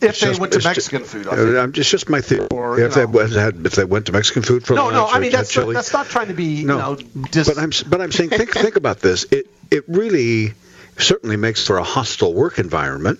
[0.00, 1.56] If It's they just- went to Mexican food, I Uh, think.
[1.56, 2.46] I'm- it's just my theory.
[2.52, 3.00] Or, if they
[3.40, 5.06] had, if they went to Mexican food for No, lunch, no.
[5.08, 5.74] I mean that's chili.
[5.74, 6.74] that's not trying to be No.
[6.74, 6.98] you know
[7.32, 9.26] dis- but I'm but I'm saying think think about this.
[9.32, 10.54] It it really
[10.98, 13.18] certainly makes for a hostile work environment,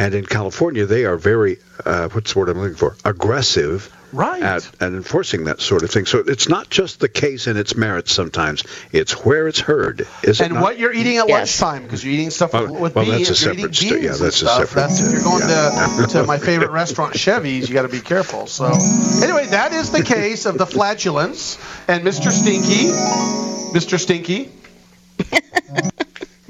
[0.00, 4.42] and in California they are very uh, what's the word I'm looking for aggressive right.
[4.42, 6.06] at, at enforcing that sort of thing.
[6.06, 8.10] So it's not just the case and its merits.
[8.12, 10.06] Sometimes it's where it's heard.
[10.22, 10.62] Is it and not?
[10.62, 11.60] what you're eating at Yes.
[11.60, 13.28] lunchtime because you're eating stuff Well- with well, beans.
[13.28, 14.58] that's a you're eating separate sto- beans yeah, and that's a stuff.
[14.68, 15.96] separate- That's if you're going yeah.
[16.00, 17.68] to, to my favorite restaurant, Chevy's.
[17.68, 18.46] You got to be careful.
[18.46, 18.66] So
[19.22, 21.58] anyway, that is the case of the flatulence
[21.88, 22.30] and Mr.
[22.32, 22.88] Stinky,
[23.78, 23.98] Mr.
[23.98, 24.50] Stinky,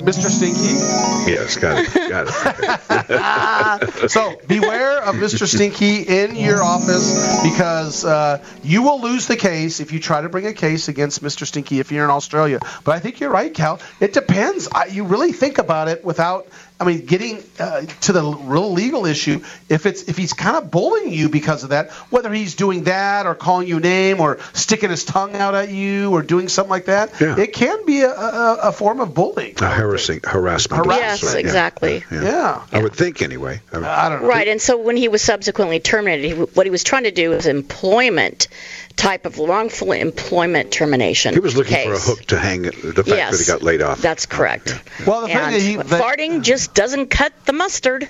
[0.01, 0.31] Mr.
[0.31, 1.31] Stinky.
[1.31, 4.11] Yes, got it, got it.
[4.11, 5.47] so beware of Mr.
[5.47, 10.29] Stinky in your office because uh, you will lose the case if you try to
[10.29, 11.47] bring a case against Mr.
[11.47, 12.61] Stinky if you're in Australia.
[12.85, 13.81] But I think you're right, Cal.
[14.01, 14.69] It depends.
[14.73, 16.49] I, you really think about it without.
[16.81, 19.43] I mean, getting uh, to the real legal issue.
[19.69, 23.27] If it's if he's kind of bullying you because of that, whether he's doing that
[23.27, 26.71] or calling you a name or sticking his tongue out at you or doing something
[26.71, 27.39] like that, Yeah.
[27.39, 29.55] it can be a, a, a form of bullying.
[29.61, 30.87] A harassing harassment.
[30.87, 31.39] Harassment, yes Yeah.
[31.41, 32.23] exactly Yeah.
[32.23, 32.63] Yeah.
[32.73, 33.61] I would think anyway.
[33.73, 34.29] I would- I don't know.
[34.29, 37.31] Right, and so when he was subsequently terminated, he, what he was trying to do
[37.31, 38.49] was employment
[38.97, 41.35] type of wrongful employment termination.
[41.35, 43.83] he was looking for a hook to hang the fact Yes, that he got laid
[43.83, 44.01] off.
[44.03, 44.83] That's correct.
[45.07, 48.09] Well, the thing And that he that, farting just doesn't cut the mustard.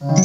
[0.00, 0.18] What?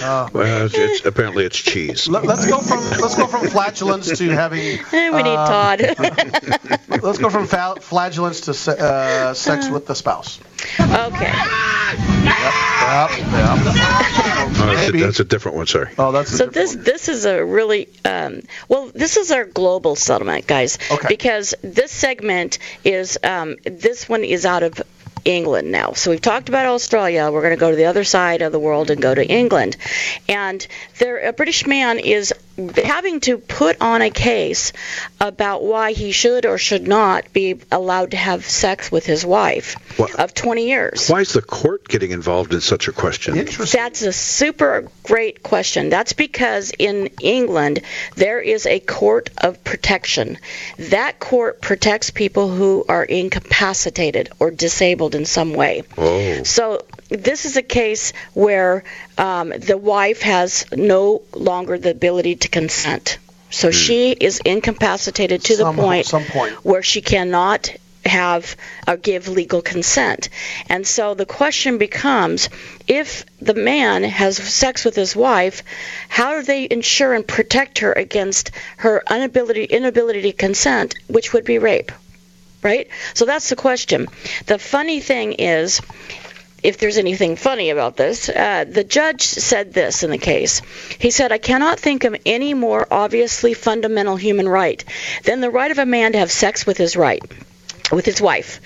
[0.00, 2.08] Uh, Well, it's, it's, apparently it's cheese.
[2.08, 4.78] Let, us go from let's go from flatulence to having.
[4.92, 5.80] We need uh, Todd.
[7.02, 10.40] Let's go from fa- flagellance to se- uh, sex with the spouse.
[10.80, 11.32] okay.
[12.28, 13.18] Yep, yep.
[14.60, 15.66] Oh, that's, a, that's a different one.
[15.66, 15.90] Sorry.
[15.98, 16.84] Oh, that's So this one.
[16.84, 20.78] this is a really um, well this is our global settlement, guys.
[20.90, 21.08] Okay.
[21.08, 24.80] Because this segment is um, this one is out of
[25.24, 25.92] England now.
[25.92, 27.30] So we've talked about Australia.
[27.30, 29.76] We're going to go to the other side of the world and go to England.
[30.28, 30.66] And
[30.98, 32.32] there, a British man is
[32.84, 34.72] having to put on a case
[35.20, 39.76] about why he should or should not be allowed to have sex with his wife
[39.98, 40.14] What?
[40.18, 41.08] of 20 years.
[41.08, 43.36] Why is the court getting involved in such a question?
[43.36, 43.80] Interesting.
[43.80, 45.88] That's a super great question.
[45.88, 47.82] That's because in England
[48.16, 50.38] there is a court of protection.
[50.90, 55.82] That court protects people who are incapacitated or disabled in some way.
[55.96, 56.42] Oh.
[56.42, 58.84] So this is a case where
[59.18, 63.18] um, the wife has no longer the ability to consent.
[63.50, 66.52] So she is incapacitated to Some- the point some point.
[66.64, 67.72] where she cannot
[68.04, 70.28] have or give legal consent.
[70.68, 72.48] And so the question becomes
[72.86, 75.62] if the man has sex with his wife,
[76.08, 81.44] how do they ensure and protect her against her inability inability to consent, which would
[81.44, 81.92] be rape?
[82.62, 82.88] Right?
[83.14, 84.08] So that's the question.
[84.46, 85.80] The funny thing is
[86.62, 90.60] if there's anything funny about this, uh, the judge said this in the case.
[90.98, 94.84] He said, I cannot think of any more obviously fundamental human right
[95.24, 97.22] than the right of a man to have sex with his right,
[97.92, 98.60] with his wife.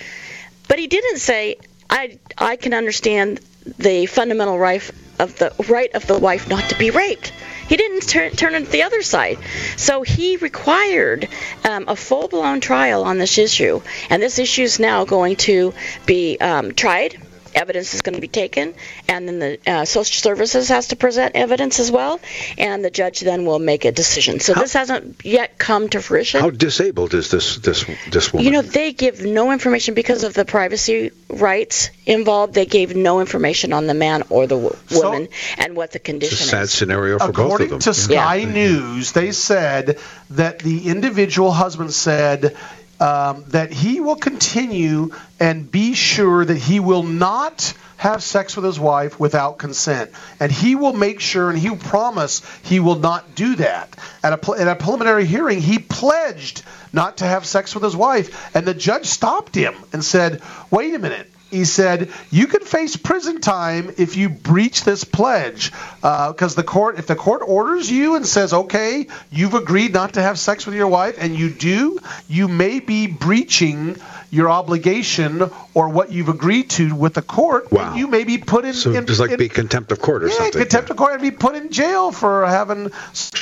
[0.69, 1.57] But he didn't say,
[1.91, 3.41] I, I can understand
[3.79, 7.33] the fundamental right of the right of the wife not to be raped.
[7.69, 9.39] He didn't turn, turn it the other side.
[9.77, 11.29] So he required
[11.65, 13.83] um, a full blown trial on this issue.
[14.11, 15.73] And this issue is now going to
[16.07, 17.21] be um, tried
[17.55, 18.75] evidence is going to be taken,
[19.09, 22.21] and then the uh, social services has to present evidence as well,
[22.59, 24.41] and the judge then will make a decision.
[24.41, 26.41] So how, this hasn't yet come to fruition.
[26.41, 28.45] How disabled is this this this woman?
[28.45, 32.55] You know, they give no information because of the privacy rights involved.
[32.55, 35.99] They gave no information on the man or the w- so, woman and what the
[35.99, 36.73] condition it's a sad is.
[36.73, 37.79] scenario for According both of them.
[37.79, 38.53] According to Sky yeah.
[38.53, 39.99] News, they said
[40.31, 42.57] that the individual husband said
[43.03, 45.11] um, that he will continue
[45.41, 50.13] and be sure that he will not have sex with his wife without consent.
[50.39, 53.97] And he will make sure and he will promise he will not do that.
[54.23, 56.63] At a, at a preliminary hearing, he pledged
[56.93, 58.55] not to have sex with his wife.
[58.55, 62.97] And the judge stopped him and said, wait a minute he said you can face
[62.97, 67.91] prison time if you breach this pledge because uh, the court if the court orders
[67.91, 71.51] you and says okay you've agreed not to have sex with your wife and you
[71.51, 73.97] do you may be breaching
[74.33, 77.95] your obligation or what you've agreed to with the court, wow.
[77.95, 78.73] you may be put in.
[78.73, 80.63] So in, just like in, be contempt of court or yeah, something.
[80.63, 82.91] contempt of court and be put in jail for having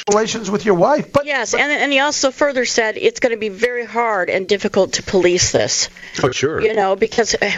[0.09, 1.13] relations with your wife.
[1.13, 4.31] But yes, but, and and he also further said it's going to be very hard
[4.31, 5.89] and difficult to police this.
[6.25, 6.61] Oh sure.
[6.61, 7.53] You know because uh,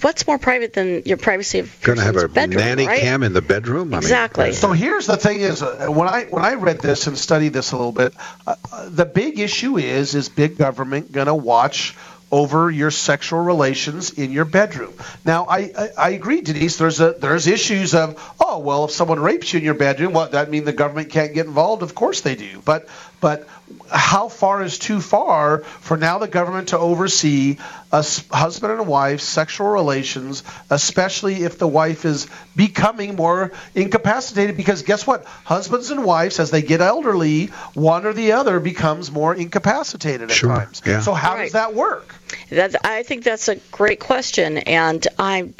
[0.00, 3.00] what's more private than your privacy of going to have a bedroom, nanny right?
[3.00, 3.92] cam in the bedroom?
[3.92, 4.46] I exactly.
[4.46, 7.52] Mean, so here's the thing: is uh, when I when I read this and studied
[7.52, 8.14] this a little bit,
[8.46, 8.54] uh,
[8.88, 11.94] the big issue is is big government going to watch
[12.32, 14.94] over your sexual relations in your bedroom.
[15.24, 16.78] Now, I, I, I, agree, Denise.
[16.78, 20.32] There's a there's issues of oh well, if someone rapes you in your bedroom, what
[20.32, 21.82] that mean the government can't get involved?
[21.82, 22.62] Of course they do.
[22.64, 22.88] But
[23.22, 23.48] but
[23.90, 27.56] how far is too far for now the government to oversee
[27.92, 34.56] a husband and a wife's sexual relations, especially if the wife is becoming more incapacitated?
[34.56, 35.24] Because guess what?
[35.44, 40.36] Husbands and wives, as they get elderly, one or the other becomes more incapacitated at
[40.36, 40.50] sure.
[40.54, 40.82] times.
[40.84, 41.00] Yeah.
[41.00, 41.44] So how right.
[41.44, 42.14] does that work?
[42.50, 45.52] That, I think that's a great question, and I,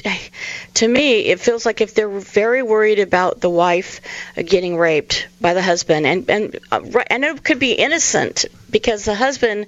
[0.75, 4.01] to me, it feels like if they're very worried about the wife
[4.37, 9.15] getting raped by the husband, and and uh, and it could be innocent because the
[9.15, 9.67] husband,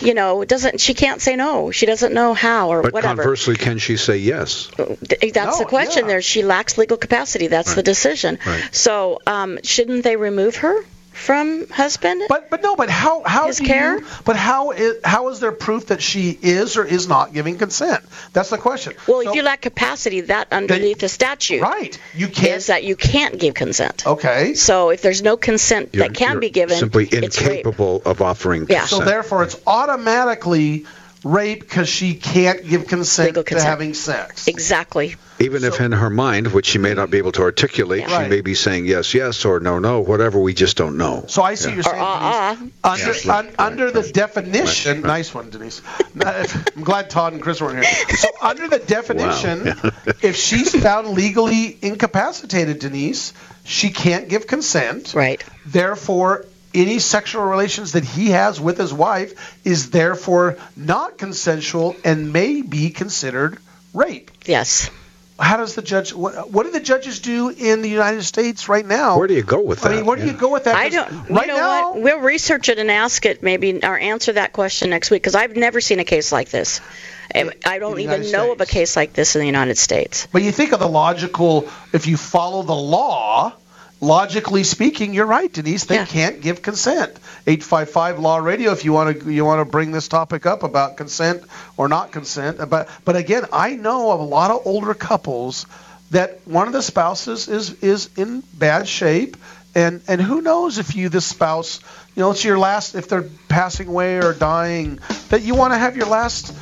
[0.00, 3.22] you know, doesn't she can't say no, she doesn't know how or but whatever.
[3.22, 4.70] conversely, can she say yes?
[4.78, 6.04] That's no, the question.
[6.04, 6.08] Yeah.
[6.08, 7.48] There, she lacks legal capacity.
[7.48, 7.76] That's right.
[7.76, 8.38] the decision.
[8.46, 8.68] Right.
[8.72, 10.82] So, um, shouldn't they remove her?
[11.16, 12.22] From husband?
[12.28, 13.98] But but no, but how how His do care?
[13.98, 14.06] you?
[14.24, 18.04] But how is how is there proof that she is or is not giving consent?
[18.32, 18.92] That's the question.
[19.08, 22.56] Well, So- if you lack capacity, that underneath the statute right, you can't.
[22.58, 24.06] is that you can't give consent.
[24.06, 24.54] Okay.
[24.54, 27.50] So if there's no consent You're- that can you're be given, simply it's rape.
[27.50, 28.86] incapable of offering Yeah.
[28.86, 30.84] So therefore, it's automatically
[31.24, 33.68] rape because she can't give consent, Legal to consent.
[33.68, 34.46] having sex.
[34.48, 35.16] Exactly.
[35.38, 38.08] Even if in her mind, which she may not be able to articulate, Yeah.
[38.08, 38.30] she Right.
[38.30, 40.38] may be saying yes, yes, or no, no, whatever.
[40.38, 41.24] We just don't know.
[41.28, 41.74] So I see Yeah.
[41.74, 42.54] you're Or saying uh-uh.
[42.54, 44.14] Denise, under, Yes, un- right, under right, the right.
[44.14, 44.92] definition.
[44.96, 45.08] Right, right.
[45.18, 45.82] Nice one, Denise.
[46.24, 48.16] I'm glad Todd and Chris weren't here.
[48.16, 49.90] So under the definition, Wow.
[50.22, 53.32] if she's found legally incapacitated, Denise,
[53.64, 55.12] she can't give consent.
[55.14, 55.42] Right.
[55.66, 59.32] Therefore, any sexual relations that he has with his wife
[59.64, 63.58] is therefore not consensual and may be considered
[63.94, 64.30] rape.
[64.46, 64.90] Yes.
[65.38, 66.14] How does the judge?
[66.14, 69.18] What, what do the judges do in the United States right now?
[69.18, 69.92] Where do you go with that?
[69.92, 70.74] I mean, where do you go with that?
[70.74, 71.28] I don't.
[71.28, 72.02] Right you know now, what?
[72.02, 75.54] We'll research it and ask it maybe or answer that question next week because I've
[75.54, 76.80] never seen a case like this.
[77.34, 80.26] I don't even United know of a case like this in the United States.
[80.32, 83.52] But you think of the logical, if you follow the law,
[84.00, 85.84] logically speaking, you're right, Denise.
[85.84, 86.06] They Yeah.
[86.06, 87.12] can't give consent.
[87.46, 88.72] 855 Law Radio.
[88.72, 91.42] If you want to, you want to bring this topic up about consent
[91.76, 92.58] or not consent.
[92.68, 95.66] But but again, I know of a lot of older couples
[96.10, 99.36] that one of the spouses is is in bad shape,
[99.74, 101.80] and and who knows if you this spouse,
[102.14, 104.98] you know, it's your last if they're passing away or dying,
[105.30, 106.52] that you want to have your last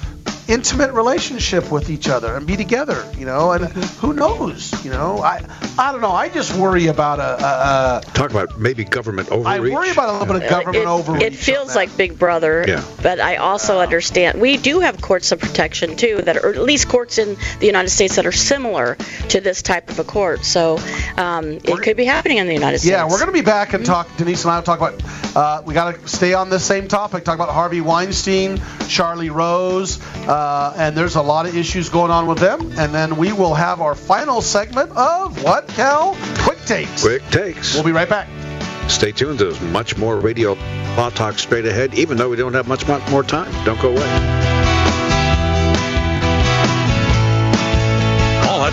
[0.48, 3.52] intimate relationship with each other and be together, you know.
[3.52, 5.18] And who knows, you know?
[5.18, 5.44] I
[5.78, 6.10] I don't know.
[6.10, 7.44] I just worry about a.
[7.44, 9.72] a, a Talk about maybe government overreach.
[9.72, 11.22] I worry about a little bit of government it, overreach.
[11.22, 12.84] It feels like Big Brother, Yeah.
[13.02, 16.62] but I also understand we do have courts of protection too, that are, or at
[16.62, 18.96] least courts in the United States that are similar
[19.30, 20.44] to this type of a court.
[20.44, 20.78] So
[21.16, 22.90] um, it could be happening in the United States.
[22.90, 24.08] Yeah, we're going to be back and talk.
[24.16, 25.02] Denise and I will talk about.
[25.34, 27.24] Uh, we got to stay on this same topic.
[27.24, 32.26] Talk about Harvey Weinstein, Charlie Rose, uh, and there's a lot of issues going on
[32.26, 32.72] with them.
[32.78, 36.16] And then we will have our final segment of what, Cal?
[36.38, 37.02] Quick takes.
[37.02, 37.74] Quick takes.
[37.74, 38.28] We'll be right back.
[38.88, 39.38] Stay tuned.
[39.38, 40.52] There's much more radio
[40.96, 43.50] law talk straight ahead, even though we don't have much, much more time.
[43.64, 44.53] Don't go away.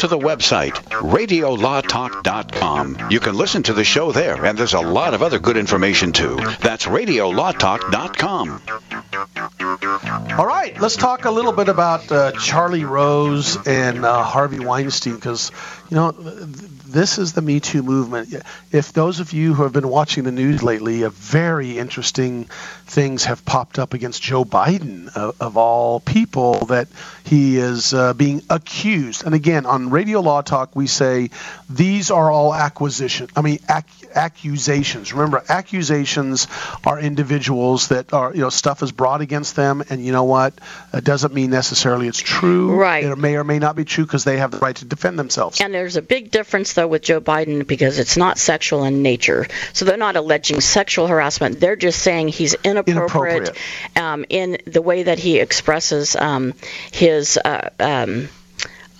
[0.00, 3.10] to the website, radiolawtalk.com.
[3.10, 6.12] You can listen to the show there, and there's a lot of other good information
[6.12, 6.36] too.
[6.60, 8.62] That's radiolawtalk.com.
[10.38, 15.14] All right, let's talk a little bit about uh, Charlie Rose and uh, Harvey Weinstein
[15.16, 15.52] because,
[15.90, 16.34] you know, th-
[16.86, 18.34] this is the Me Too movement.
[18.72, 22.44] If those of you who have been watching the news lately, very interesting
[22.86, 26.88] things have popped up against Joe Biden, of, of all people, that
[27.24, 29.24] he is uh, being accused.
[29.24, 31.30] And again, on Radio Law Talk, we say
[31.68, 33.28] these are all acquisition.
[33.36, 35.12] I mean, ac- accusations.
[35.12, 36.46] Remember, accusations
[36.84, 40.54] are individuals that are, you know, stuff is brought against them, and you know what?
[40.92, 42.74] It doesn't mean necessarily it's true.
[42.74, 43.04] Right.
[43.04, 45.60] It may or may not be true because they have the right to defend themselves.
[45.60, 49.46] And there's a big difference, though, with Joe Biden because it's not sexual in nature.
[49.72, 51.60] So they're not alleging sexual harassment.
[51.60, 53.56] They're just saying he's inappropriate, Inappropriate.
[53.96, 56.54] Um, in the way that he expresses um,
[56.92, 57.38] his.
[57.38, 58.28] Uh, um,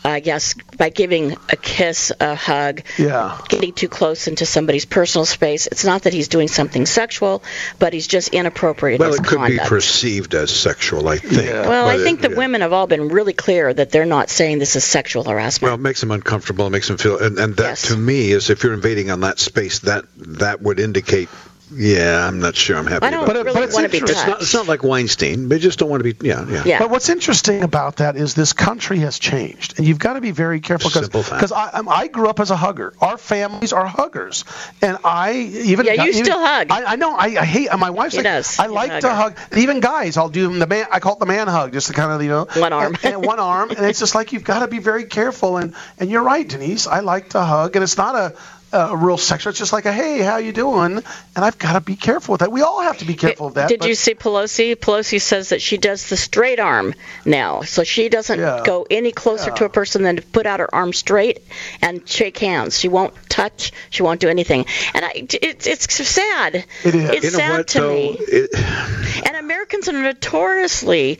[0.02, 3.38] I guess by giving a kiss, a hug, Yeah.
[3.48, 5.66] getting too close into somebody's personal space.
[5.66, 7.42] It's not that he's doing something sexual,
[7.78, 9.64] but he's just inappropriate Well, it could conduct.
[9.64, 11.50] be perceived as sexual, I think.
[11.50, 14.58] well, I think it- the women have all been really clear that they're not saying
[14.58, 15.68] this is sexual harassment.
[15.70, 16.66] Well, it makes them uncomfortable.
[16.66, 19.38] It makes them feel, and, and that to me is if you're invading on that
[19.38, 21.28] space, that that would indicate,
[21.74, 23.06] yeah, I'm not sure I'm happy.
[23.06, 23.44] I don't about it.
[23.44, 24.42] really want to be It's not, touched.
[24.42, 25.48] it's not like Weinstein.
[25.48, 26.26] They just don't want to be.
[26.28, 26.62] Yeah, yeah.
[26.64, 26.78] yeah.
[26.78, 30.30] But what's interesting about that is this country has changed, and you've got to be
[30.32, 31.36] very careful Simple fact.
[31.36, 32.92] because I, I'm- I grew up as a hugger.
[33.00, 34.44] Our families are huggers,
[34.82, 36.70] and I even Yeah, you even- still hug.
[36.70, 37.12] I, I know.
[37.14, 37.68] I, I hate.
[37.78, 38.58] My wife's He like, does.
[38.58, 39.36] I He's like to hug.
[39.50, 40.86] And even guys, I'll do the man.
[40.90, 42.96] I call it the man hug, just to kind of you know One arm.
[43.02, 45.56] and, and one arm, and it's just like you've got to be very careful.
[45.56, 46.86] And and you're right, Denise.
[46.86, 48.34] I like to hug, and it's not a
[48.72, 49.50] a real sexual.
[49.50, 50.96] It's just like a hey, how you doing?
[50.96, 51.04] And
[51.44, 52.52] I've got to be careful with that.
[52.52, 53.68] We all have to be careful of that.
[53.68, 54.76] Did but- you see Pelosi?
[54.76, 56.94] Pelosi says that she does the straight arm
[57.24, 58.62] now, so she doesn't Yeah.
[58.64, 61.40] go any closer to a person than to put out her arm straight
[61.82, 62.78] and shake hands.
[62.78, 63.72] She won't touch.
[63.90, 64.66] She won't do anything.
[64.94, 66.54] And I, it's it's sad.
[66.84, 67.10] It is.
[67.10, 67.94] It's You know sad what, to though?
[67.94, 68.16] me.
[68.20, 68.50] It,
[69.26, 71.18] And Americans are notoriously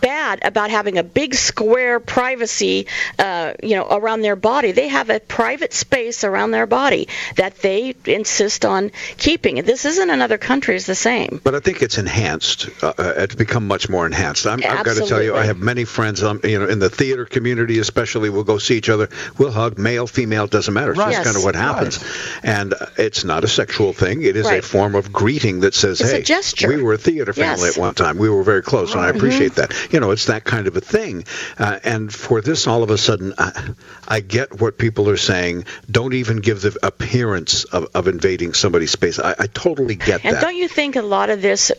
[0.00, 2.86] bad about having a big square privacy,
[3.18, 4.72] uh, you know, around their body.
[4.72, 6.91] They have a private space around their body
[7.36, 9.58] that they insist on keeping.
[9.58, 11.40] And This isn't in other countries the same.
[11.42, 12.68] But I think it's enhanced.
[12.82, 14.46] Uh, uh, it's become much more enhanced.
[14.46, 16.90] I'm, I've got to tell you, I have many friends, um, you know, in the
[16.90, 18.30] theater community, especially.
[18.30, 19.08] We'll go see each other.
[19.38, 20.90] We'll hug, male, female, doesn't matter.
[20.92, 21.12] It's Right.
[21.12, 21.98] just kind of what happens.
[22.42, 24.22] And uh, it's not a sexual thing.
[24.22, 26.68] It is a form of greeting that says, It's "Hey, gesture.
[26.68, 27.76] we were a theater family Yes.
[27.76, 28.18] at one time.
[28.18, 30.80] We were very close, and I appreciate that." You know, it's that kind of a
[30.80, 31.24] thing.
[31.58, 33.70] Uh, and for this, all of a sudden, I,
[34.06, 35.64] I get what people are saying.
[35.90, 39.18] Don't even give the appearance of, of invading somebody's space.
[39.18, 40.38] I, I totally get And that.
[40.38, 41.70] And don't you think a lot of this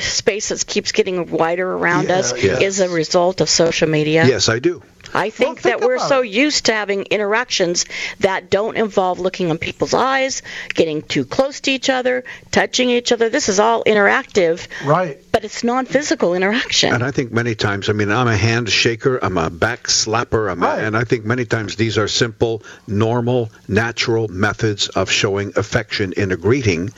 [0.00, 2.58] space that keeps getting wider around Yeah, us yeah.
[2.60, 4.26] is a result of social media?
[4.26, 4.82] Yes, I do.
[5.14, 7.86] I think think that we're about so used to having interactions
[8.20, 10.42] that don't involve looking in people's eyes,
[10.74, 13.28] getting too close to each other, touching each other.
[13.28, 15.18] This is all interactive, right?
[15.32, 16.94] but it's non-physical interaction.
[16.94, 20.50] And I think many times, I mean, I'm a hand shaker, I'm a back slapper,
[20.50, 25.52] I'm a, and I think many times these are simple, normal, natural methods of showing
[25.56, 26.90] affection in a greeting,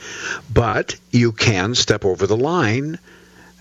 [0.51, 2.99] but you can step over the line,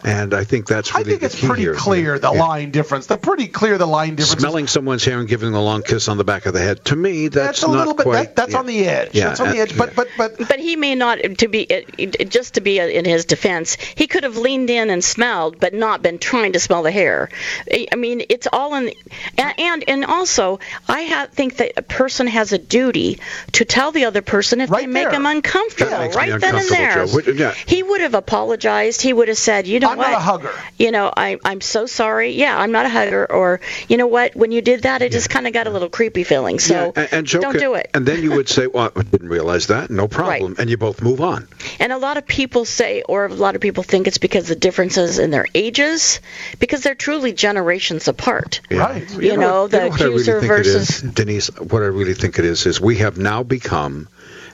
[0.04, 1.74] and I think that's I think the it's key pretty here.
[1.74, 2.40] clear the Yeah.
[2.40, 3.06] line difference.
[3.06, 4.40] The pretty clear the line difference.
[4.40, 6.84] Smelling someone's hair and giving them a long kiss on the back of the head.
[6.86, 8.02] To me, that's, that's a not little bit.
[8.04, 8.14] quite.
[8.24, 8.58] That, that's yeah.
[8.58, 9.10] on the edge.
[9.14, 9.76] Yeah, that's on the edge.
[9.76, 13.04] But but but But he may not to be it- it- just to be in
[13.04, 13.76] his defense.
[13.94, 17.28] He could have leaned in and smelled, but not been trying to smell the hair.
[17.70, 18.92] I I mean, it's all in.
[19.38, 23.20] And and, and also, I ha think that a person has a duty
[23.52, 25.12] to tell the other person if they Right make there.
[25.14, 26.94] him uncomfortable, That makes me right then and there.
[27.06, 27.12] Joe.
[27.12, 27.52] What- yeah.
[27.66, 29.02] He would have apologized.
[29.02, 30.10] He would have said, you know I'm what?
[30.10, 30.54] not a hugger.
[30.78, 32.32] You know, I, I'm so sorry.
[32.32, 33.30] Yeah, I'm not a hugger.
[33.30, 34.34] Or, you know what?
[34.34, 36.58] When you did that, it just kind of got a little creepy feeling.
[36.58, 37.90] So and, and joke don't do it.
[37.94, 39.90] And then you would say, "Well, I didn't realize that.
[39.90, 41.48] No problem." And you both move on.
[41.78, 44.56] And a lot of people say, or a lot of people think it's because the
[44.56, 46.20] differences in their ages,
[46.58, 48.60] because they're truly generations apart.
[48.70, 49.08] Right.
[49.10, 51.02] You, know, the you know what I really accuser think versus.
[51.02, 51.48] Denise.
[51.58, 54.08] What I really think it is is we have now become,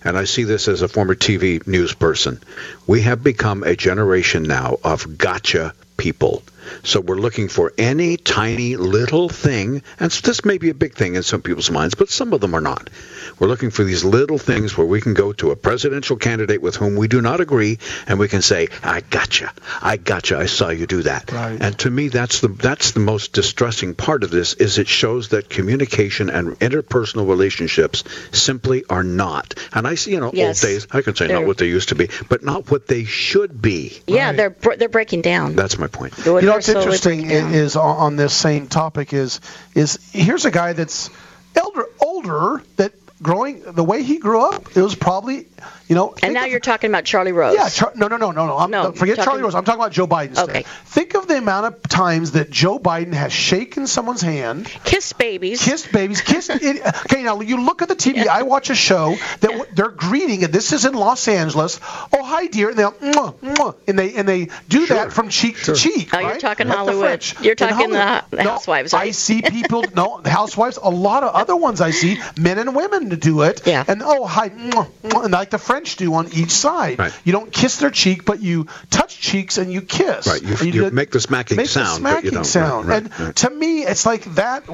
[0.05, 2.41] and I see this as a former TV news person,
[2.87, 6.43] we have become a generation now of gotcha people.
[6.83, 10.95] So we're looking for any tiny little thing, and so this may be a big
[10.95, 12.91] thing in some people's minds, but some of them are not.
[13.39, 16.77] We're looking for these little things where we can go to a presidential candidate with
[16.77, 19.53] whom we do not agree, and we can say, "I gotcha,
[19.83, 21.59] I gotcha, I saw you do that." Right.
[21.61, 25.29] And to me, that's the that's the most distressing part of this is it shows
[25.29, 29.55] that communication and interpersonal relationships simply are not.
[29.73, 30.63] And I see, you know, Yes.
[30.65, 30.87] old days.
[30.91, 33.61] I can say They're- not what they used to be, but not what they should
[33.61, 33.99] be.
[34.07, 35.55] Yeah, they're they're breaking down.
[35.57, 36.15] That's my point.
[36.25, 37.53] You know what's interesting breaking down.
[37.55, 39.41] i- is on, on this same topic is
[39.75, 41.11] is here's a guy that's
[41.55, 42.93] elder older that
[43.23, 45.47] growing the way he grew up it was probably
[45.89, 47.55] you know And now you're talking about Charlie Rose.
[47.55, 49.81] yeah Char- no no no no no I'm, No, forget talking- Charlie Rose I'm talking
[49.81, 50.51] about Joe Biden instead.
[50.51, 50.63] Okay.
[50.87, 55.63] think of the amount of times that Joe Biden has shaken someone's hand kissed babies.
[55.63, 56.51] kissed babies, kissed.
[56.61, 58.27] It, okay, now you look at the TV.
[58.27, 61.81] I watch a show that w they're greeting, and this is in Los Angeles.
[62.13, 65.63] Oh, hi, dear, and they'll mwah, mwah, and they and they do that from cheek
[65.65, 66.11] to cheek.
[66.13, 67.05] Oh, you're talking Like Hollywood.
[67.23, 67.41] French.
[67.41, 68.31] You're In talking the Hollywood.
[68.31, 69.85] the No, housewives, I see people.
[69.95, 70.79] No, the housewives.
[70.83, 73.67] A lot of other ones I see, men and women to do it.
[73.67, 73.85] Yeah.
[73.87, 76.99] And oh, hi, mwah, mwah, and like the French do on each side.
[76.99, 77.13] Right.
[77.25, 80.27] You don't kiss their cheek, but you touch cheeks and you kiss.
[80.27, 80.43] Right.
[80.43, 82.45] You, And you make the smacking make sound, the but you smacking don't.
[82.45, 82.89] sound.
[82.89, 83.37] Right, and right, right.
[83.37, 84.65] to me, it's like that.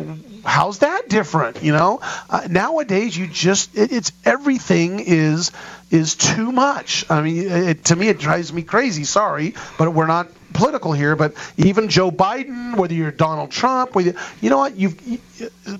[0.45, 1.62] How's that different?
[1.62, 5.53] You know, uh, nowadays you just it, it's everything is
[5.91, 7.05] is too much.
[7.11, 9.05] I mean, it, to me, it drives me crazy.
[9.05, 11.14] Sorry, but we're not political here.
[11.16, 15.18] But even Joe Biden, whether you're Donald Trump, whether you know what, you've you,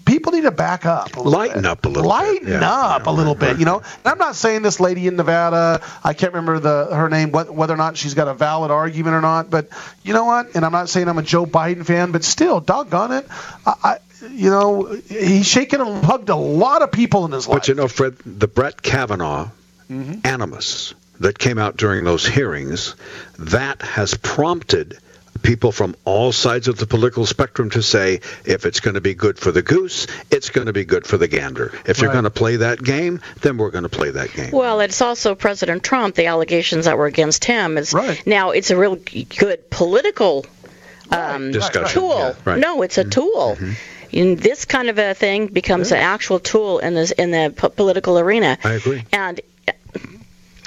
[0.05, 1.71] people need to back up, a Lighten bit.
[1.71, 2.63] up a little lighten bit.
[2.63, 3.59] Up yeah, a little bit.
[3.59, 5.81] You know, and I'm not saying this lady in Nevada.
[6.03, 9.15] I can't remember the her name, wh- whether or not she's got a valid argument
[9.15, 9.49] or not.
[9.49, 9.69] But
[10.03, 10.55] you know what?
[10.55, 13.27] And I'm not saying I'm a Joe Biden fan, but still, doggone it,
[13.65, 13.99] I, I
[14.31, 17.61] you know, he's shaken and hugged a lot of people in his life.
[17.61, 19.51] But you know, Fred, the Brett Kavanaugh
[19.91, 20.21] Mm-hmm.
[20.27, 22.95] animus that came out during those hearings,
[23.39, 24.99] that has prompted
[25.43, 29.15] people from all sides of the political spectrum to say, if it's going to be
[29.15, 31.73] good for the goose, it's going to be good for the gander.
[31.85, 34.53] If you're going to play that game, then we're going to play that game.
[34.53, 36.15] Well, it's also President Trump.
[36.15, 38.25] The allegations that were against him is Right.
[38.27, 40.47] now it's a real good political
[41.11, 42.17] um, Discussion, tool.
[42.19, 42.59] yeah, right.
[42.59, 43.59] No, it's a tool.
[44.13, 47.69] And this kind of a thing becomes an actual tool in this in the po-
[47.69, 48.57] political arena.
[48.65, 49.05] I agree.
[49.13, 49.41] And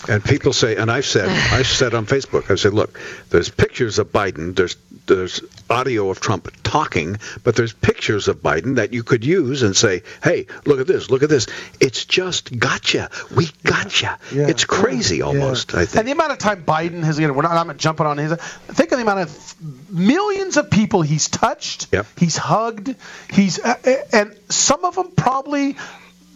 [0.08, 4.00] And people say, and I've said, I said on Facebook, I said, look, there's pictures
[4.00, 4.76] of Biden, there's
[5.08, 9.74] there's audio of Trump talking, but there's pictures of Biden that you could use and
[9.76, 11.48] say, hey, look at this, look at this.
[11.80, 13.10] It's just gotcha.
[13.34, 14.20] We gotcha.
[14.34, 14.50] Yeah.
[14.50, 15.24] It's crazy Yeah.
[15.26, 15.74] almost.
[15.76, 16.00] I think.
[16.00, 18.34] And the amount of time Biden has, again, we're not, I'm not jumping on his.
[18.34, 22.06] Think of the amount of millions of people he's touched, Yep.
[22.18, 22.94] he's hugged,
[23.32, 23.76] he's, uh,
[24.12, 25.78] and some of them probably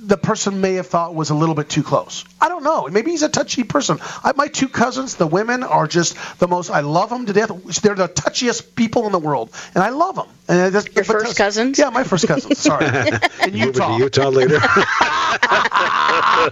[0.04, 2.26] the person may have thought was a little bit too close.
[2.42, 2.88] I don't know.
[2.90, 4.00] Maybe he's a touchy person.
[4.24, 6.70] I, my two cousins, the women, are just the most.
[6.72, 7.50] I love them to death.
[7.82, 10.28] They're the touchiest people in the world, and I love them.
[10.48, 11.78] And that's, Your first cousins?
[11.80, 12.58] Yeah, my first cousins.
[12.58, 12.86] Sorry,
[13.44, 13.98] in Moving Utah.
[13.98, 14.60] to Utah later.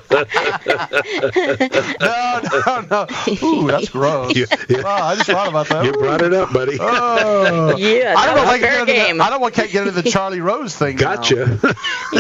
[2.00, 3.08] no, no, no.
[3.44, 4.36] Ooh, that's gross.
[4.36, 5.84] You- you- Wow, I just thought about that.
[5.86, 6.78] you brought it up, buddy.
[6.80, 7.76] Oh.
[7.78, 9.88] Yeah, I don't know if I can get into the, I don't want to get
[9.88, 10.96] into the Charlie Rose thing.
[10.96, 11.16] now.
[11.16, 11.60] Gotcha.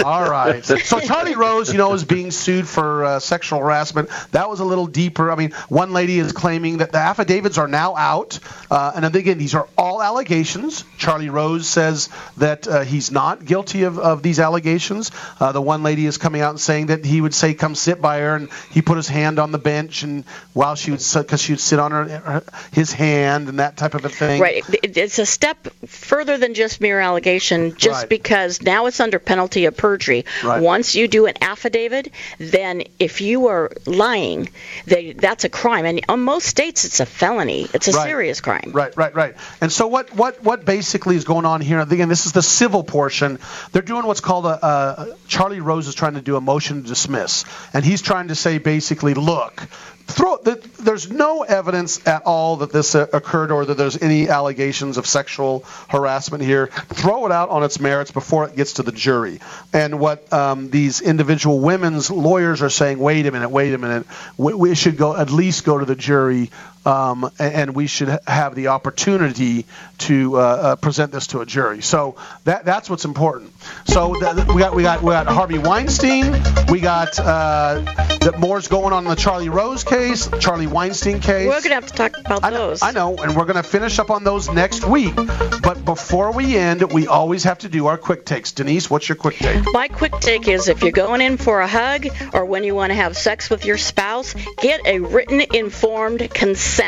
[0.03, 0.63] All right.
[0.65, 4.09] So Charlie Rose, you know, is being sued for uh, sexual harassment.
[4.32, 5.32] That was a little deeper.
[5.32, 8.39] I mean, one lady is claiming that the affidavits are now out,
[8.72, 10.84] uh, and again, these are all allegations.
[10.97, 15.11] Charlie Rose says that uh, he's not guilty of, of these allegations.
[15.39, 18.01] Uh, the one lady is coming out and saying that he would say, "Come sit
[18.01, 21.41] by her," and he put his hand on the bench, and while she would, because
[21.41, 24.41] she would sit on her, her his hand and that type of a thing.
[24.41, 24.63] Right.
[24.84, 28.09] It's a step further than just mere allegation, just Right.
[28.09, 30.26] because now it's under penalty of perjury.
[30.43, 30.61] Right.
[30.61, 34.49] Once you do an affidavit, then if you are lying,
[34.86, 35.86] they, that's a crime.
[35.86, 37.68] And in most states, it's a felony.
[37.74, 38.05] It's a Right.
[38.07, 38.72] serious crime.
[38.74, 39.36] Right, right, right.
[39.62, 41.80] And so what, what, what basically is going on here?
[41.80, 43.39] Again, this is the civil portion.
[43.72, 46.88] They're doing what's called a, a Charlie Rose is trying to do a motion to
[46.88, 49.68] dismiss, and he's trying to say basically, look.
[50.10, 54.28] Throw, the, there's no evidence at all that this uh, occurred or that there's any
[54.28, 56.68] allegations of sexual harassment here.
[56.68, 59.39] Throw it out on its merits before it gets to the jury.
[59.72, 64.07] And what um, these individual women's lawyers are saying, wait a minute, wait a minute,
[64.36, 66.49] we, we should go at least go to the jury
[66.89, 69.65] um, and, we should have the opportunity
[69.99, 71.81] to uh, uh, present this to a jury.
[71.81, 72.15] So
[72.45, 73.53] that that's what's important.
[73.85, 76.31] So the, we got we got we got Harvey Weinstein.
[76.67, 77.81] We got uh,
[78.21, 81.47] that more's going on in the Charlie Rose case, Charlie Weinstein case.
[81.47, 82.81] We're gonna have to talk about I those.
[82.81, 85.15] I know, and we're gonna finish up on those next week.
[85.15, 88.51] But before we end, we always have to do our quick takes.
[88.51, 89.63] Denise, what's your quick take?
[89.71, 92.89] My quick take is if you're going in for a hug or when you want
[92.89, 96.78] to have sex with your spouse, get a written informed consent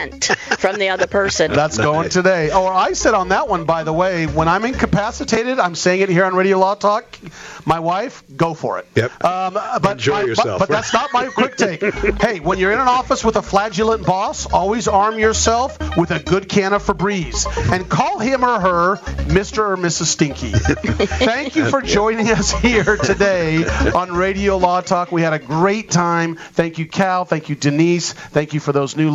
[0.60, 1.52] from the other person.
[1.62, 2.50] That's going today.
[2.52, 6.10] Oh, I said on that one, by the way, when I'm incapacitated, I'm saying it
[6.10, 7.18] here on Radio Law Talk.
[7.66, 8.88] My wife, go for it.
[8.96, 9.24] Yep.
[9.24, 10.60] Um, but Enjoy my, yourself.
[10.60, 11.82] But, but that's not my quick take.
[12.22, 16.20] hey, when you're in an office with a flagellant boss, always arm yourself with a
[16.20, 18.96] good can of Febreze and call him or her
[19.28, 19.60] Mr.
[19.60, 20.06] or Mrs.
[20.06, 20.52] Stinky.
[20.52, 25.12] Thank you for joining us here today on Radio Law Talk.
[25.12, 26.36] We had a great time.
[26.36, 27.26] Thank you, Cal.
[27.26, 28.14] Thank you, Denise.
[28.14, 29.12] Thank you for those new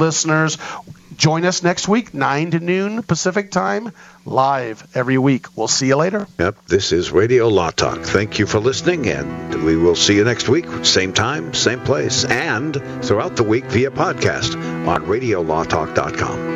[1.17, 3.93] Join us next week, 9 to noon Pacific time,
[4.27, 5.47] live every week.
[5.57, 6.27] We'll see you later.
[6.39, 8.01] Yep, this is Radio Law Talk.
[8.01, 12.25] Thank you for listening, and we will see you next week, same time, same place,
[12.25, 16.56] and throughout the week via podcast on radiolawtalk.com.